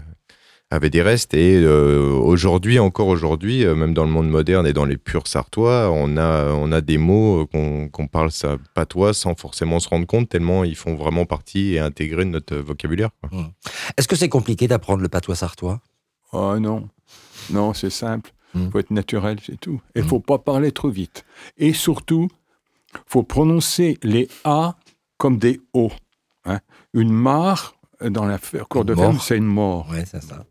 avaient 0.70 0.92
des 0.92 1.02
restes. 1.02 1.34
Et 1.34 1.56
euh, 1.64 2.10
aujourd'hui, 2.12 2.78
encore 2.78 3.08
aujourd'hui, 3.08 3.66
euh, 3.66 3.74
même 3.76 3.94
dans 3.96 4.04
le 4.06 4.12
monde 4.12 4.30
moderne 4.30 4.68
et 4.68 4.74
dans 4.74 4.86
les 4.86 4.98
purs 4.98 5.26
sartois, 5.28 5.90
on 5.92 6.16
a, 6.18 6.52
on 6.54 6.72
a 6.72 6.82
des 6.82 6.98
mots 7.00 7.48
qu'on 7.48 7.90
qu'on 7.90 8.08
parle 8.08 8.32
ça 8.32 8.58
patois 8.76 9.14
sans 9.16 9.34
forcément 9.36 9.80
se 9.80 9.90
rendre 9.90 10.06
compte, 10.06 10.30
tellement 10.30 10.64
ils 10.64 10.76
font 10.76 10.96
vraiment 10.96 11.26
partie 11.26 11.74
et 11.74 11.80
intégrés 11.80 12.26
de 12.26 12.30
notre 12.30 12.56
vocabulaire. 12.58 13.10
quoi. 13.22 13.30
est-ce 13.98 14.08
que 14.08 14.16
c'est 14.16 14.30
compliqué 14.30 14.68
d'apprendre 14.68 15.02
le 15.02 15.10
patois 15.10 15.36
sartois? 15.36 15.82
Oh 16.32 16.58
non, 16.60 16.88
non, 17.52 17.74
c'est 17.74 17.90
simple. 17.92 18.32
Mm. 18.54 18.70
faut 18.72 18.80
être 18.80 18.92
naturel, 18.92 19.38
c'est 19.46 19.60
tout. 19.60 19.82
Et 19.96 20.02
Mm. 20.02 20.08
faut 20.08 20.20
pas 20.20 20.38
parler 20.38 20.72
trop 20.72 20.90
vite. 20.90 21.26
Et 21.58 21.74
surtout, 21.74 22.28
faut 23.08 23.24
prononcer 23.24 23.98
les 24.04 24.28
A 24.44 24.76
comme 25.18 25.38
des 25.38 25.62
O. 25.74 25.92
Une 26.94 27.12
mare, 27.12 27.74
dans 28.04 28.26
la 28.26 28.38
cour 28.70 28.84
de 28.86 28.94
ferme, 28.94 29.18
c'est 29.20 29.38
une 29.38 29.46
mort. 29.46 29.88
Ouais, 29.90 30.04
c'est 30.06 30.22
ça. 30.22 30.46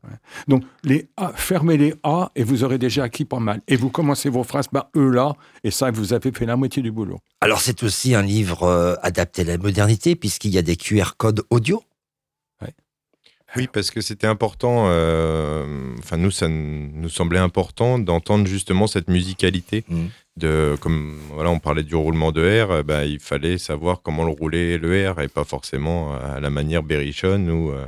Donc, 0.49 0.65
les 0.83 1.07
A, 1.17 1.33
fermez 1.35 1.77
les 1.77 1.95
A 2.03 2.33
et 2.35 2.43
vous 2.43 2.65
aurez 2.65 2.79
déjà 2.79 3.05
acquis 3.05 3.25
pas 3.25 3.39
mal. 3.39 3.61
Et 3.69 3.77
vous 3.77 3.91
commencez 3.91 4.29
vos 4.31 4.43
phrases 4.43 4.67
par 4.69 4.89
eux 4.97 5.11
là, 5.11 5.35
et 5.63 5.71
ça, 5.71 5.91
vous 5.91 6.13
avez 6.15 6.33
fait 6.33 6.47
la 6.47 6.57
moitié 6.57 6.83
du 6.83 6.91
boulot. 6.91 7.19
Alors 7.41 7.61
c'est 7.61 7.83
aussi 7.85 8.15
un 8.15 8.23
livre 8.23 8.63
euh, 8.65 8.95
adapté 9.03 9.43
à 9.43 9.45
la 9.45 9.59
modernité 9.59 10.17
puisqu'il 10.17 10.51
y 10.53 10.59
a 10.59 10.63
des 10.63 10.77
QR 10.77 11.13
codes 11.17 11.43
audio. 11.51 11.83
Oui, 13.57 13.69
parce 13.73 13.91
que 13.91 14.01
c'était 14.01 14.27
important. 14.27 14.85
euh, 14.89 15.95
Enfin, 15.99 16.17
nous, 16.17 16.31
ça 16.31 16.49
nous 16.49 17.09
semblait 17.09 17.39
important 17.39 17.99
d'entendre 17.99 18.47
justement 18.47 18.87
cette 18.87 19.09
musicalité. 19.09 19.85
Mhm. 19.89 20.09
De, 20.39 20.77
comme 20.81 21.19
voilà, 21.35 21.51
on 21.51 21.59
parlait 21.59 21.83
du 21.83 21.95
roulement 21.95 22.33
de 22.33 22.41
R, 22.41 22.71
euh, 22.71 22.83
bah, 22.83 23.05
il 23.05 23.21
fallait 23.21 23.59
savoir 23.59 24.01
comment 24.03 24.25
le 24.25 24.31
rouler 24.31 24.79
le 24.79 25.11
R 25.11 25.21
et 25.21 25.29
pas 25.29 25.45
forcément 25.45 26.15
à 26.15 26.41
la 26.41 26.49
manière 26.49 26.83
Berrichon 26.83 27.47
ou, 27.49 27.71
euh, 27.71 27.85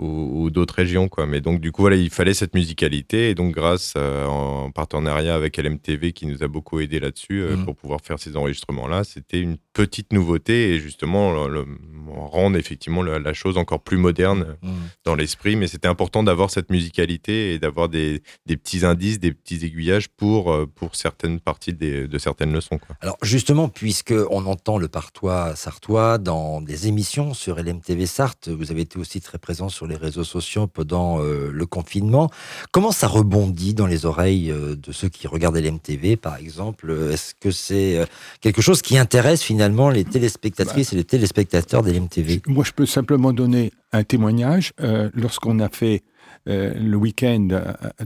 ou, 0.00 0.42
ou 0.44 0.50
d'autres 0.50 0.74
régions. 0.74 1.08
Quoi. 1.08 1.26
Mais 1.26 1.40
donc, 1.40 1.60
du 1.60 1.72
coup, 1.72 1.82
voilà, 1.82 1.96
il 1.96 2.10
fallait 2.10 2.34
cette 2.34 2.54
musicalité. 2.54 3.30
Et 3.30 3.34
donc, 3.34 3.54
grâce 3.54 3.94
euh, 3.96 4.24
en 4.26 4.70
partenariat 4.70 5.34
avec 5.34 5.56
LMTV 5.56 6.12
qui 6.12 6.26
nous 6.26 6.42
a 6.42 6.48
beaucoup 6.48 6.80
aidé 6.80 6.98
là-dessus 7.00 7.42
euh, 7.42 7.56
Mhm. 7.56 7.64
pour 7.64 7.76
pouvoir 7.76 8.00
faire 8.02 8.18
ces 8.18 8.36
enregistrements-là, 8.36 9.04
c'était 9.04 9.40
une 9.40 9.56
petite 9.72 10.12
nouveauté 10.12 10.74
et 10.74 10.80
justement 10.80 11.46
le- 11.46 11.64
le- 11.64 11.66
rendre 12.12 12.56
effectivement 12.56 13.02
la, 13.02 13.18
la 13.18 13.32
chose 13.32 13.56
encore 13.56 13.82
plus 13.82 13.96
moderne 13.96 14.56
dans 15.04 15.14
l'esprit, 15.14 15.54
mais 15.56 15.68
c'était 15.68 15.86
important 15.88 16.22
d'avoir 16.22 16.50
cette 16.50 16.70
musicalité 16.70 17.54
et 17.54 17.58
d'avoir 17.58 17.88
des, 17.88 18.22
des 18.46 18.56
petits 18.56 18.84
indices, 18.84 19.20
des 19.20 19.32
petits 19.32 19.64
aiguillages 19.64 20.08
pour, 20.08 20.52
euh, 20.52 20.66
pour 20.66 20.96
certaines 20.96 21.38
parties 21.40 21.72
des- 21.72 22.08
de 22.08 22.18
certaines 22.18 22.52
leçons. 22.52 22.78
Quoi. 22.78 22.96
Alors 23.00 23.16
justement, 23.22 23.68
puisque 23.68 24.14
on 24.30 24.44
entend 24.46 24.78
le 24.78 24.88
partois 24.88 25.54
sartois 25.56 26.18
dans 26.18 26.60
des 26.60 26.88
émissions 26.88 27.32
sur 27.34 27.58
LMTV 27.58 28.06
Sarthe, 28.06 28.48
vous 28.48 28.70
avez 28.72 28.82
été 28.82 28.98
aussi 28.98 29.20
très 29.20 29.38
présent 29.38 29.68
sur 29.68 29.86
les 29.90 29.96
réseaux 29.96 30.24
sociaux 30.24 30.66
pendant 30.66 31.20
euh, 31.20 31.50
le 31.52 31.66
confinement. 31.66 32.30
Comment 32.72 32.92
ça 32.92 33.06
rebondit 33.06 33.74
dans 33.74 33.86
les 33.86 34.06
oreilles 34.06 34.50
euh, 34.50 34.76
de 34.76 34.92
ceux 34.92 35.08
qui 35.08 35.26
regardent 35.26 35.56
LMTV, 35.58 36.16
par 36.16 36.36
exemple? 36.36 36.90
Est-ce 37.12 37.34
que 37.34 37.50
c'est 37.50 37.98
euh, 37.98 38.06
quelque 38.40 38.62
chose 38.62 38.80
qui 38.80 38.96
intéresse 38.96 39.42
finalement 39.42 39.90
les 39.90 40.04
téléspectatrices 40.04 40.92
et 40.92 40.96
les 40.96 41.04
téléspectateurs 41.04 41.82
d'LMTV 41.82 42.42
Moi, 42.46 42.64
je 42.64 42.72
peux 42.72 42.86
simplement 42.86 43.32
donner 43.32 43.72
un 43.92 44.04
témoignage. 44.04 44.72
Euh, 44.80 45.10
Lorsqu'on 45.14 45.58
a 45.60 45.68
fait 45.68 46.02
euh, 46.48 46.72
le 46.74 46.96
week-end 46.96 47.48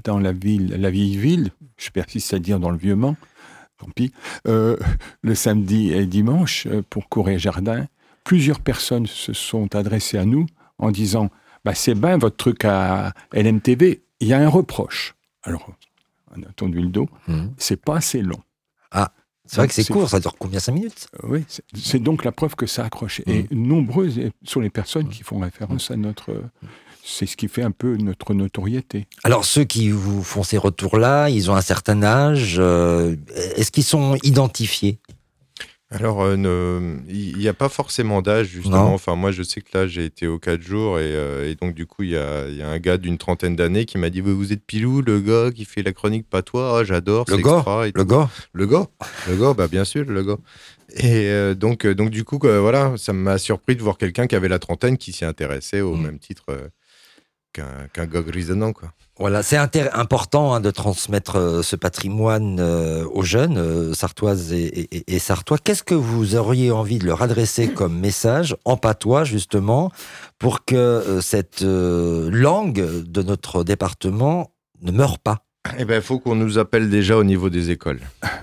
dans 0.04 0.18
la 0.18 0.32
ville, 0.32 0.76
la 0.78 0.90
vieille 0.90 1.16
ville, 1.16 1.50
je 1.76 1.90
persiste 1.90 2.34
à 2.34 2.38
dire 2.38 2.58
dans 2.58 2.70
le 2.70 2.78
vieux 2.78 2.96
Mans, 2.96 3.16
tant 3.78 3.88
pis, 3.94 4.12
euh, 4.48 4.76
le 5.22 5.34
samedi 5.34 5.92
et 5.92 6.06
dimanche 6.06 6.66
pour 6.90 7.08
Courrier 7.08 7.38
Jardin, 7.38 7.86
plusieurs 8.24 8.60
personnes 8.60 9.06
se 9.06 9.32
sont 9.32 9.74
adressées 9.74 10.18
à 10.18 10.24
nous 10.24 10.46
en 10.78 10.90
disant 10.90 11.30
bah, 11.64 11.74
C'est 11.74 11.94
bien 11.94 12.16
votre 12.18 12.36
truc 12.36 12.64
à 12.64 13.12
LMTV, 13.32 14.02
il 14.20 14.28
y 14.28 14.32
a 14.32 14.38
un 14.38 14.48
reproche. 14.48 15.14
Alors, 15.42 15.68
on 16.36 16.42
a 16.42 16.52
tendu 16.56 16.80
le 16.80 16.88
dos, 16.88 17.08
Mhm. 17.28 17.52
c'est 17.58 17.76
pas 17.82 17.96
assez 17.96 18.22
long. 18.22 18.40
C'est 19.46 19.56
vrai 19.56 19.68
que 19.68 19.74
c'est 19.74 19.86
court, 19.86 20.08
ça 20.08 20.20
dure 20.20 20.36
combien 20.38 20.58
5 20.58 20.72
minutes? 20.72 21.06
Oui, 21.22 21.44
c'est- 21.74 21.98
donc 21.98 22.24
la 22.24 22.32
preuve 22.32 22.56
que 22.56 22.64
ça 22.64 22.82
accroche. 22.86 23.20
Et 23.26 23.46
nombreuses 23.50 24.18
sont 24.42 24.60
les 24.60 24.70
personnes 24.70 25.10
qui 25.10 25.22
font 25.22 25.38
référence 25.38 25.90
à 25.90 25.96
notre. 25.96 26.32
C'est 27.04 27.26
ce 27.26 27.36
qui 27.36 27.48
fait 27.48 27.60
un 27.62 27.70
peu 27.70 27.98
notre 27.98 28.32
notoriété. 28.32 29.06
Alors 29.22 29.44
ceux 29.44 29.64
qui 29.64 29.90
vous 29.90 30.22
font 30.22 30.42
ces 30.44 30.56
retours-là, 30.56 31.28
ils 31.28 31.50
ont 31.50 31.54
un 31.56 31.60
certain 31.60 32.02
âge. 32.02 32.56
euh, 32.58 33.16
Est-ce 33.56 33.70
qu'ils 33.70 33.84
sont 33.84 34.16
identifiés? 34.22 34.98
Alors, 35.94 36.22
euh, 36.24 36.96
il 37.08 37.38
n'y 37.38 37.46
a 37.46 37.54
pas 37.54 37.68
forcément 37.68 38.20
d'âge, 38.20 38.48
justement. 38.48 38.86
Non. 38.88 38.94
Enfin, 38.94 39.14
moi, 39.14 39.30
je 39.30 39.42
sais 39.44 39.60
que 39.60 39.78
là, 39.78 39.86
j'ai 39.86 40.04
été 40.04 40.26
aux 40.26 40.38
4 40.40 40.60
jours 40.60 40.98
et, 40.98 41.02
euh, 41.14 41.48
et 41.50 41.54
donc, 41.54 41.74
du 41.74 41.86
coup, 41.86 42.02
il 42.02 42.10
y 42.10 42.16
a, 42.16 42.48
il 42.48 42.56
y 42.56 42.62
a 42.62 42.68
un 42.68 42.78
gars 42.78 42.96
d'une 42.96 43.16
trentaine 43.16 43.54
d'années 43.54 43.84
qui 43.84 43.96
m'a 43.98 44.10
dit 44.10 44.20
Vous 44.20 44.52
êtes 44.52 44.64
Pilou, 44.64 45.02
le 45.02 45.20
gars 45.20 45.50
qui 45.54 45.64
fait 45.64 45.82
la 45.82 45.92
chronique 45.92 46.28
patois, 46.28 46.78
Ah, 46.80 46.84
j'adore, 46.84 47.24
Le 47.28 47.34
c'est 47.34 47.40
extra. 47.40 47.86
et 47.86 47.92
Le 47.94 48.04
gars? 48.04 48.28
Le 48.52 48.66
gars, 48.66 48.86
le 49.28 49.36
gars, 49.36 49.54
bah 49.54 49.68
bien 49.68 49.84
sûr, 49.84 50.04
le 50.04 50.22
gars. 50.24 50.38
Et 50.96 51.28
euh, 51.30 51.54
donc, 51.54 51.86
euh, 51.86 51.94
donc 51.94 52.10
du 52.10 52.24
coup, 52.24 52.38
voilà, 52.42 52.94
ça 52.96 53.12
m'a 53.12 53.38
surpris 53.38 53.76
de 53.76 53.82
voir 53.82 53.96
quelqu'un 53.96 54.26
qui 54.26 54.34
avait 54.34 54.48
la 54.48 54.58
trentaine 54.58 54.98
qui 54.98 55.12
s'y 55.12 55.24
intéressait 55.24 55.80
au 55.80 55.94
Mm. 55.96 56.02
même 56.02 56.18
titre 56.18 56.44
euh, 56.50 56.68
qu'un 57.52 57.86
qu'un 57.92 58.06
gars 58.06 58.22
grisonnant, 58.22 58.72
quoi. 58.72 58.92
Voilà, 59.18 59.44
c'est 59.44 59.56
important 59.56 60.54
hein, 60.54 60.60
de 60.60 60.72
transmettre 60.72 61.36
euh, 61.36 61.62
ce 61.62 61.76
patrimoine 61.76 62.58
euh, 62.58 63.04
aux 63.12 63.22
jeunes, 63.22 63.58
euh, 63.58 63.94
sartoises 63.94 64.52
et, 64.52 64.64
et- 64.66 65.14
et 65.14 65.18
sartois. 65.20 65.56
Qu'est-ce 65.58 65.84
que 65.84 65.94
vous 65.94 66.34
auriez 66.34 66.72
envie 66.72 66.98
de 66.98 67.06
leur 67.06 67.22
adresser 67.22 67.68
comme 67.74 67.96
message 67.98 68.56
en 68.64 68.76
patois, 68.76 69.22
justement, 69.22 69.92
pour 70.40 70.64
que 70.64 70.74
euh, 70.74 71.20
cette 71.20 71.62
euh, 71.62 72.28
langue 72.32 73.04
de 73.04 73.22
notre 73.22 73.62
département 73.62 74.50
ne 74.82 74.90
meure 74.90 75.20
pas? 75.20 75.44
Eh 75.78 75.84
ben, 75.84 75.96
il 75.96 76.02
faut 76.02 76.18
qu'on 76.18 76.34
nous 76.34 76.58
appelle 76.58 76.90
déjà 76.90 77.16
au 77.16 77.24
niveau 77.24 77.50
des 77.50 77.70
écoles. 77.70 78.00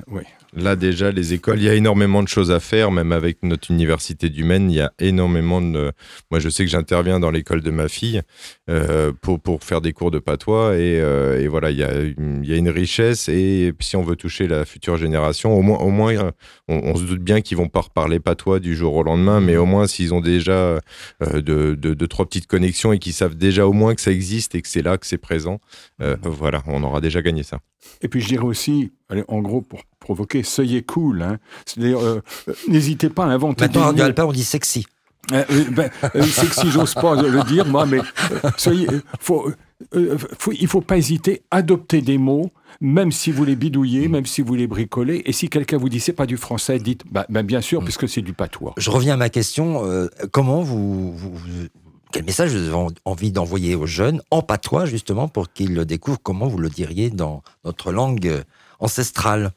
Oui. 0.08 0.24
Là, 0.54 0.76
déjà, 0.76 1.12
les 1.12 1.34
écoles, 1.34 1.60
il 1.60 1.64
y 1.64 1.70
a 1.70 1.76
énormément 1.76 2.22
de 2.22 2.28
choses 2.28 2.52
à 2.52 2.60
faire, 2.60 2.92
même 2.92 3.14
avec 3.14 3.42
notre 3.42 3.72
université 3.72 4.28
du 4.28 4.44
Maine, 4.44 4.70
il 4.70 4.76
y 4.76 4.82
a 4.82 4.92
énormément 5.00 5.62
de... 5.62 5.94
Moi, 6.30 6.42
je 6.42 6.50
sais 6.50 6.66
que 6.66 6.70
j'interviens 6.70 7.22
dans 7.22 7.32
l'école 7.32 7.62
de 7.62 7.72
ma 7.72 7.88
fille 7.88 8.22
euh, 8.70 9.14
pour, 9.22 9.40
pour 9.40 9.64
faire 9.64 9.80
des 9.80 9.94
cours 9.94 10.12
de 10.12 10.20
patois, 10.20 10.76
et, 10.76 11.00
euh, 11.00 11.40
et 11.40 11.48
voilà, 11.48 11.72
il 11.72 11.78
y, 11.78 11.84
a 11.84 12.02
une, 12.02 12.42
il 12.44 12.50
y 12.50 12.54
a 12.54 12.58
une 12.58 12.70
richesse, 12.70 13.30
et 13.30 13.72
si 13.80 13.96
on 13.96 14.02
veut 14.02 14.18
toucher 14.18 14.48
la 14.48 14.66
future 14.66 14.98
génération, 14.98 15.58
au 15.58 15.62
moins, 15.62 15.78
au 15.80 15.90
moins 15.90 16.34
on, 16.68 16.76
on 16.84 16.96
se 16.96 17.04
doute 17.04 17.22
bien 17.22 17.40
qu'ils 17.40 17.56
vont 17.56 17.70
pas 17.70 17.82
reparler 17.82 18.20
patois 18.20 18.60
du 18.60 18.76
jour 18.76 18.94
au 18.96 19.04
lendemain, 19.04 19.40
mais 19.40 19.56
au 19.56 19.66
moins, 19.66 19.88
s'ils 19.88 20.14
ont 20.14 20.22
déjà 20.22 20.52
euh, 20.52 20.80
de, 21.22 21.76
de, 21.76 21.94
de 21.94 22.06
trois 22.06 22.26
petites 22.26 22.48
connexions 22.48 22.92
et 22.92 23.00
qu'ils 23.00 23.14
savent 23.14 23.36
déjà 23.36 23.66
au 23.68 23.74
moins 23.74 23.96
que 23.96 24.02
ça 24.02 24.12
existe 24.12 24.54
et 24.56 24.62
que 24.62 24.68
c'est 24.68 24.82
là, 24.82 24.98
que 24.98 25.08
c'est 25.08 25.18
présent, 25.18 25.62
euh, 26.02 26.18
voilà, 26.24 26.62
on 26.68 26.84
aura 26.84 27.00
déjà 27.00 27.22
gagné 27.22 27.44
ça. 27.44 27.60
Et 28.02 28.08
puis 28.08 28.22
je 28.22 28.28
dirais 28.28 28.46
aussi, 28.46 28.92
allez, 29.12 29.24
en 29.28 29.40
gros, 29.40 29.62
pour 29.62 29.82
provoquer, 30.00 30.44
soyez 30.44 30.82
cool. 30.84 31.22
Hein. 31.22 31.38
Euh, 31.80 32.22
n'hésitez 32.68 33.10
pas 33.10 33.26
à 33.26 33.28
inventer 33.28 33.66
Maintenant, 33.66 33.90
en. 33.90 33.98
Alpin, 34.00 34.26
on 34.26 34.32
dit 34.32 34.44
sexy. 34.44 34.86
Euh, 35.32 35.44
euh, 35.52 35.64
ben, 35.72 35.90
euh, 36.16 36.24
si 36.24 36.72
j'ose 36.72 36.96
pas 36.96 37.16
le 37.22 37.44
dire, 37.44 37.66
moi, 37.68 37.86
mais 37.86 38.00
euh, 38.00 38.50
soyez, 38.58 38.88
euh, 38.92 39.02
faut, 39.20 39.48
euh, 39.48 39.56
euh, 39.96 40.18
faut- 40.40 40.52
il 40.52 40.68
faut 40.68 40.82
pas 40.82 40.98
hésiter, 40.98 41.44
adopter 41.52 42.02
des 42.02 42.18
mots, 42.18 42.52
même 42.82 43.12
si 43.12 43.32
vous 43.32 43.46
les 43.46 43.56
bidouillez, 43.56 44.08
même 44.08 44.26
si 44.26 44.42
vous 44.42 44.56
les 44.56 44.66
bricolez. 44.66 45.22
Et 45.26 45.32
si 45.32 45.48
quelqu'un 45.48 45.78
vous 45.78 45.90
dit 45.90 46.00
c'est 46.00 46.14
pas 46.14 46.26
du 46.26 46.38
français, 46.38 46.80
dites 46.80 47.04
bah, 47.12 47.28
ben, 47.30 47.46
bien 47.46 47.62
sûr, 47.62 47.84
puisque 47.84 48.10
c'est 48.10 48.24
du 48.24 48.34
patois. 48.34 48.74
Je 48.78 48.90
reviens 48.90 49.14
à 49.14 49.18
ma 49.18 49.30
question. 49.30 49.84
comment 50.32 50.62
vous, 50.64 51.14
vous- 51.16 51.34
vous- 51.36 51.68
Quel 52.12 52.26
message 52.26 52.52
vous 52.52 52.58
avez 52.66 52.74
en- 52.74 52.88
envie 53.06 53.32
d'envoyer 53.32 53.76
aux 53.76 53.86
jeunes 53.86 54.22
en 54.32 54.42
patois, 54.42 54.86
justement, 54.86 55.28
pour 55.30 55.54
qu'ils 55.54 55.74
le 55.76 55.86
découvrent? 55.86 56.20
Comment 56.22 56.48
vous 56.48 56.58
le 56.58 56.70
diriez 56.70 57.10
dans 57.12 57.44
notre 57.64 57.92
langue 57.94 58.44
ancestrale 58.82 59.52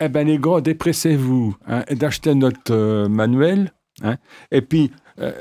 Eh 0.00 0.08
ben 0.08 0.26
les 0.26 0.38
gars, 0.38 0.60
dépressez-vous 0.60 1.56
hein, 1.66 1.84
d'acheter 1.90 2.34
notre 2.34 2.72
euh, 2.72 3.08
manuel. 3.08 3.72
hein, 4.02 4.16
et 4.50 4.62
puis, 4.62 4.90
euh, 5.18 5.32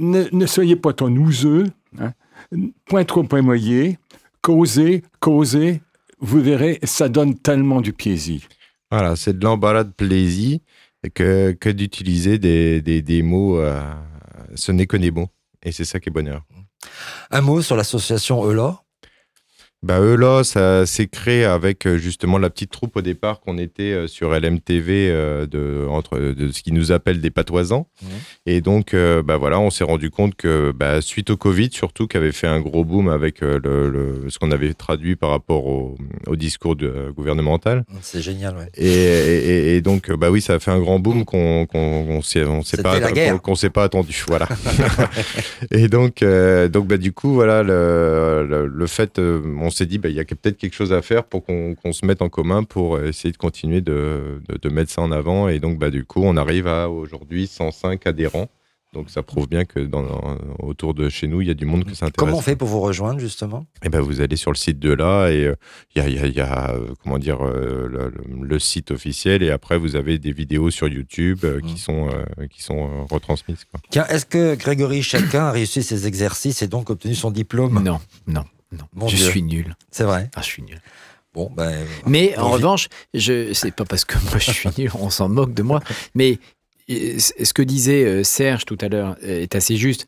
ne, 0.00 0.24
ne 0.32 0.46
soyez 0.46 0.76
pas 0.76 0.92
trop 0.92 1.10
nouseux. 1.10 1.66
Hein, 2.00 2.12
point 2.86 3.04
trop 3.04 3.26
émoyé. 3.36 3.98
Causez, 4.42 5.02
causez. 5.20 5.80
Vous 6.20 6.40
verrez, 6.40 6.78
ça 6.82 7.08
donne 7.08 7.38
tellement 7.38 7.80
du 7.80 7.92
plaisir. 7.92 8.40
Voilà, 8.90 9.14
c'est 9.16 9.38
de 9.38 9.44
l'embarras 9.44 9.84
de 9.84 9.92
plaisir 9.92 10.58
que, 11.14 11.52
que 11.52 11.68
d'utiliser 11.68 12.38
des, 12.38 12.80
des, 12.82 13.02
des 13.02 13.22
mots. 13.22 13.58
euh, 13.58 13.80
ce 14.54 14.72
n'est 14.72 14.86
que 14.86 14.96
des 14.96 15.10
mots. 15.10 15.28
Et 15.62 15.72
c'est 15.72 15.84
ça 15.84 16.00
qui 16.00 16.08
est 16.08 16.12
bonheur. 16.12 16.42
Un 17.30 17.40
mot 17.40 17.60
sur 17.62 17.76
l'association 17.76 18.48
Eula 18.50 18.80
Bah, 19.84 20.00
eux, 20.00 20.16
là, 20.16 20.42
ça 20.42 20.86
s'est 20.86 21.06
créé 21.06 21.44
avec 21.44 21.86
euh, 21.86 21.98
justement 21.98 22.38
la 22.38 22.50
petite 22.50 22.72
troupe 22.72 22.96
au 22.96 23.00
départ 23.00 23.38
qu'on 23.38 23.58
était 23.58 23.92
euh, 23.92 24.06
sur 24.08 24.32
LMTV 24.32 25.08
euh, 25.08 25.46
de, 25.46 25.86
entre, 25.88 26.18
de 26.18 26.50
ce 26.50 26.62
qui 26.64 26.72
nous 26.72 26.90
appelle 26.90 27.20
des 27.20 27.30
patoisans. 27.30 27.86
Et 28.44 28.60
donc, 28.60 28.94
bah, 29.24 29.36
voilà, 29.36 29.60
on 29.60 29.70
s'est 29.70 29.84
rendu 29.84 30.10
compte 30.10 30.34
que 30.34 30.72
bah, 30.72 31.00
suite 31.00 31.30
au 31.30 31.36
Covid, 31.36 31.70
surtout, 31.72 32.08
qui 32.08 32.16
avait 32.16 32.32
fait 32.32 32.48
un 32.48 32.60
gros 32.60 32.84
boom 32.84 33.08
avec 33.08 33.40
le, 33.40 33.58
le- 33.88 34.24
ce 34.28 34.38
qu'on 34.40 34.50
avait 34.50 34.74
traduit 34.74 35.14
par 35.14 35.30
rapport 35.30 35.66
au, 35.66 35.96
au 36.26 36.34
discours 36.34 36.74
de- 36.74 36.88
euh, 36.88 37.12
gouvernemental. 37.12 37.84
C'est 38.00 38.20
génial, 38.20 38.56
ouais. 38.56 38.68
Et, 38.76 38.88
et- 38.88 39.76
et 39.76 39.80
donc, 39.80 40.10
bah 40.10 40.30
oui, 40.30 40.40
ça 40.40 40.54
a 40.54 40.58
fait 40.58 40.72
un 40.72 40.80
grand 40.80 40.98
boom 40.98 41.24
qu'on 41.24 41.66
qu'on 41.66 42.20
s'est 42.22 42.44
on 42.44 42.62
s'est 42.62 42.78
C'était 42.78 42.82
pas, 42.82 43.38
qu'on- 43.38 43.54
s'est 43.54 43.70
pas 43.70 43.84
attendu. 43.84 44.24
Voilà. 44.26 44.48
et 45.70 45.88
donc, 45.88 46.22
euh, 46.22 46.68
donc 46.68 46.86
bah, 46.88 46.96
du 46.96 47.12
coup, 47.12 47.32
voilà, 47.32 47.62
le, 47.62 48.44
le, 48.48 48.66
le 48.66 48.86
fait, 48.86 49.18
on 49.68 49.70
s'est 49.70 49.86
dit, 49.86 49.98
bah, 49.98 50.08
il 50.08 50.16
y 50.16 50.20
a 50.20 50.24
peut-être 50.24 50.56
quelque 50.58 50.74
chose 50.74 50.92
à 50.92 51.02
faire 51.02 51.24
pour 51.24 51.44
qu'on 51.44 51.92
se 51.92 52.04
mette 52.04 52.22
en 52.22 52.28
commun 52.28 52.64
pour 52.64 53.00
essayer 53.00 53.30
de 53.32 53.36
continuer 53.38 53.80
de, 53.80 54.42
de, 54.48 54.56
de 54.56 54.68
mettre 54.68 54.90
ça 54.90 55.02
en 55.02 55.12
avant. 55.12 55.48
Et 55.48 55.60
donc, 55.60 55.78
bah, 55.78 55.90
du 55.90 56.04
coup, 56.04 56.22
on 56.24 56.36
arrive 56.36 56.66
à 56.66 56.88
aujourd'hui 56.90 57.46
105 57.46 58.06
adhérents 58.06 58.48
Donc 58.94 59.10
ça 59.10 59.22
prouve 59.22 59.46
bien 59.46 59.66
que 59.66 59.80
dans, 59.80 60.06
autour 60.60 60.94
de 60.94 61.10
chez 61.10 61.26
nous, 61.28 61.42
il 61.42 61.48
y 61.48 61.50
a 61.50 61.54
du 61.54 61.66
monde 61.66 61.84
que 61.84 61.94
ça 61.94 62.06
intéresse. 62.06 62.16
Comment 62.16 62.38
on 62.38 62.40
fait 62.40 62.56
pour 62.56 62.68
vous 62.68 62.80
rejoindre 62.80 63.20
justement? 63.20 63.66
Eh 63.84 63.90
ben, 63.90 64.00
vous 64.00 64.22
allez 64.22 64.36
sur 64.36 64.50
le 64.50 64.56
site 64.56 64.78
de 64.78 64.92
là 64.92 65.28
et 65.28 65.44
euh, 65.44 65.54
il 65.94 66.02
y 66.02 66.18
a, 66.18 66.26
y 66.26 66.32
y 66.32 66.40
euh, 66.40 66.94
comment 67.02 67.18
dire 67.18 67.44
euh, 67.44 68.10
le, 68.52 68.58
site 68.58 68.90
officiel 68.90 69.42
et 69.42 69.50
après 69.50 69.76
vous 69.78 69.94
avez 69.94 70.18
des 70.18 70.32
vidéos 70.32 70.70
sur 70.70 70.88
YouTube 70.88 71.40
euh, 71.44 71.58
Mm. 71.58 71.62
qui 71.66 71.78
sont 71.78 72.08
euh, 72.08 72.46
qui 72.48 72.62
sont 72.62 72.80
euh, 72.88 73.04
retransmises. 73.10 73.64
Quoi. 73.70 73.80
Tiens, 73.90 74.06
est-ce 74.08 74.24
que 74.24 74.54
Grégory 74.54 75.02
Chacun 75.02 75.44
a 75.44 75.52
réussi 75.52 75.82
ses 75.82 76.06
exercices 76.06 76.62
et 76.62 76.66
donc 76.68 76.88
obtenu 76.88 77.14
son 77.14 77.30
diplôme? 77.30 77.82
Non, 77.84 78.00
non, 78.26 78.44
non. 78.72 79.08
Je 79.08 79.16
Dieu. 79.16 79.30
suis 79.30 79.42
nul. 79.42 79.76
C'est 79.90 80.04
vrai. 80.04 80.30
Ah, 80.34 80.40
je 80.42 80.46
suis 80.46 80.62
nul. 80.62 80.80
Bon, 81.34 81.50
ben. 81.54 81.86
Mais 82.06 82.36
en 82.38 82.50
revanche, 82.50 82.88
je 83.14 83.52
c'est 83.52 83.70
pas 83.74 83.84
parce 83.84 84.04
que 84.04 84.16
moi 84.30 84.38
je 84.38 84.50
suis 84.50 84.68
nul, 84.78 84.90
on 84.94 85.10
s'en 85.10 85.28
moque 85.28 85.54
de 85.54 85.62
moi, 85.62 85.80
mais 86.14 86.38
euh, 86.90 87.18
ce 87.18 87.52
que 87.52 87.62
disait 87.62 88.04
euh, 88.04 88.24
Serge 88.24 88.64
tout 88.64 88.78
à 88.80 88.88
l'heure 88.88 89.16
euh, 89.24 89.42
est 89.42 89.54
assez 89.54 89.76
juste. 89.76 90.06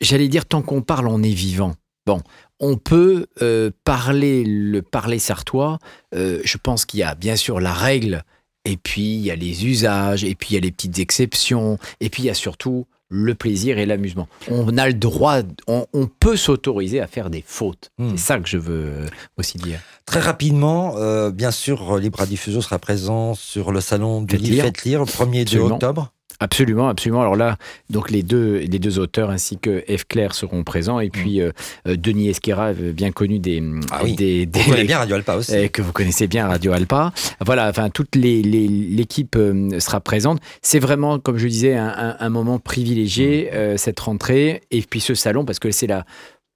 J'allais 0.00 0.28
dire 0.28 0.46
tant 0.46 0.62
qu'on 0.62 0.80
parle, 0.82 1.08
on 1.08 1.22
est 1.22 1.32
vivant. 1.34 1.74
Bon, 2.06 2.22
on 2.58 2.76
peut 2.76 3.26
euh, 3.42 3.70
parler 3.84 4.44
le 4.44 4.80
parler 4.82 5.18
sartois. 5.18 5.78
euh, 6.14 6.40
je 6.44 6.56
pense 6.56 6.86
qu'il 6.86 7.00
y 7.00 7.02
a 7.02 7.14
bien 7.14 7.36
sûr 7.36 7.60
la 7.60 7.72
règle, 7.74 8.24
et 8.64 8.76
puis 8.78 9.02
il 9.16 9.20
y 9.20 9.30
a 9.30 9.36
les 9.36 9.66
usages, 9.66 10.24
et 10.24 10.34
puis 10.34 10.50
il 10.50 10.54
y 10.54 10.56
a 10.56 10.60
les 10.60 10.70
petites 10.72 10.98
exceptions, 10.98 11.78
et 12.00 12.08
puis 12.08 12.22
il 12.22 12.26
y 12.26 12.30
a 12.30 12.34
surtout 12.34 12.86
le 13.10 13.34
plaisir 13.34 13.78
et 13.78 13.86
l'amusement. 13.86 14.28
On 14.48 14.78
a 14.78 14.86
le 14.86 14.94
droit, 14.94 15.40
on, 15.66 15.86
on 15.92 16.06
peut 16.06 16.36
s'autoriser 16.36 17.00
à 17.00 17.06
faire 17.06 17.28
des 17.28 17.44
fautes. 17.46 17.90
Hmm. 17.98 18.10
C'est 18.12 18.18
ça 18.18 18.38
que 18.38 18.48
je 18.48 18.56
veux 18.56 18.84
euh, 18.86 19.06
aussi 19.36 19.58
dire. 19.58 19.80
Très 20.06 20.20
rapidement, 20.20 20.94
euh, 20.96 21.30
bien 21.30 21.50
sûr, 21.50 21.98
Libre 21.98 22.20
à 22.22 22.26
sera 22.26 22.78
présent 22.78 23.34
sur 23.34 23.72
le 23.72 23.80
salon 23.80 24.22
du 24.22 24.36
livre. 24.36 24.62
Faites 24.64 24.84
lire, 24.84 25.00
le 25.00 25.06
1er 25.06 25.32
2 25.32 25.40
Absolument. 25.40 25.74
octobre. 25.74 26.12
Absolument, 26.42 26.88
absolument. 26.88 27.20
Alors 27.20 27.36
là, 27.36 27.56
donc 27.90 28.10
les 28.10 28.22
deux, 28.22 28.56
les 28.58 28.78
deux 28.78 28.98
auteurs 28.98 29.28
ainsi 29.30 29.58
que 29.58 29.84
Eve 29.88 30.06
Claire 30.06 30.34
seront 30.34 30.64
présents 30.64 30.98
et 30.98 31.10
puis 31.10 31.40
euh, 31.42 31.50
euh, 31.86 31.96
Denis 31.96 32.28
Esquera, 32.30 32.68
euh, 32.68 32.92
bien 32.92 33.12
connu 33.12 33.38
des, 33.38 33.62
Ah 33.90 34.00
oui. 34.02 34.14
des, 34.14 34.46
Vous 34.46 34.52
des- 34.52 34.64
connaissez 34.64 34.84
bien 34.84 34.98
Radio 34.98 35.16
Alpa 35.16 35.34
aussi. 35.36 35.54
euh, 35.54 35.68
que 35.68 35.82
vous 35.82 35.92
connaissez 35.92 36.26
bien 36.26 36.48
Radio 36.48 36.72
Alpa. 36.72 37.12
Voilà, 37.44 37.68
enfin 37.68 37.90
toute 37.90 38.16
l'équipe 38.16 39.36
euh, 39.36 39.78
sera 39.80 40.00
présente. 40.00 40.40
C'est 40.62 40.78
vraiment, 40.78 41.18
comme 41.18 41.36
je 41.36 41.46
disais, 41.46 41.74
un, 41.76 41.88
un- 41.88 42.16
un 42.18 42.28
moment 42.30 42.58
privilégié 42.58 43.50
euh, 43.52 43.76
cette 43.76 44.00
rentrée 44.00 44.62
et 44.70 44.80
puis 44.82 45.00
ce 45.00 45.14
salon 45.14 45.44
parce 45.44 45.58
que 45.58 45.70
c'est 45.70 45.86
la 45.86 46.04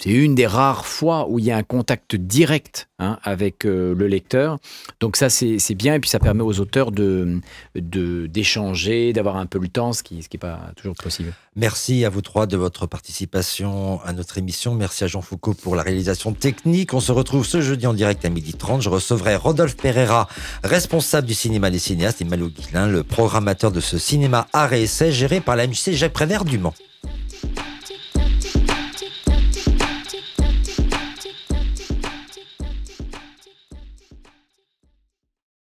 c'est 0.02 0.10
une 0.10 0.34
des 0.34 0.46
rares 0.46 0.84
fois 0.86 1.26
où 1.30 1.38
il 1.38 1.44
y 1.44 1.50
a 1.50 1.56
un 1.56 1.62
contact 1.62 2.16
direct 2.16 2.88
hein, 2.98 3.18
avec 3.22 3.64
euh, 3.64 3.94
le 3.94 4.06
lecteur. 4.08 4.58
Donc 5.00 5.16
ça, 5.16 5.30
c'est 5.30 5.74
bien. 5.74 5.94
Et 5.94 6.00
puis 6.00 6.10
ça 6.10 6.18
permet 6.18 6.42
aux 6.42 6.58
auteurs 6.60 6.90
de 6.90 7.40
de- 7.74 8.26
d'échanger, 8.26 9.12
d'avoir 9.12 9.36
un 9.36 9.46
peu 9.46 9.58
le 9.58 9.68
temps, 9.68 9.92
ce 9.92 10.02
qui 10.02 10.16
n'est 10.16 10.22
ce 10.22 10.28
qui 10.28 10.36
pas 10.36 10.72
toujours 10.76 10.96
possible. 10.96 11.32
Merci 11.56 12.04
à 12.04 12.10
vous 12.10 12.20
trois 12.22 12.46
de 12.46 12.56
votre 12.56 12.86
participation 12.86 14.00
à 14.04 14.12
notre 14.12 14.36
émission. 14.36 14.74
Merci 14.74 15.04
à 15.04 15.06
Jean 15.06 15.22
Foucault 15.22 15.54
pour 15.54 15.76
la 15.76 15.82
réalisation 15.82 16.32
technique. 16.32 16.92
On 16.92 17.00
se 17.00 17.12
retrouve 17.12 17.46
ce 17.46 17.60
jeudi 17.62 17.86
en 17.86 17.94
direct 17.94 18.24
à 18.24 18.28
12h30. 18.30 18.80
Je 18.80 18.88
recevrai 18.88 19.36
Rodolphe 19.36 19.76
Pereira, 19.76 20.28
responsable 20.64 21.26
du 21.28 21.34
cinéma 21.34 21.70
des 21.70 21.78
cinéastes, 21.78 22.20
et 22.20 22.24
Malou 22.24 22.50
Guillain, 22.50 22.88
le 22.88 23.04
programmateur 23.04 23.70
de 23.70 23.80
ce 23.80 23.96
cinéma 23.96 24.48
art 24.52 24.72
et 24.72 24.82
essai 24.82 25.12
géré 25.12 25.40
par 25.40 25.54
la 25.56 25.66
MJC 25.68 25.92
Jacques 25.92 26.12
Prévert 26.12 26.44
du 26.44 26.58
Mans. 26.58 26.74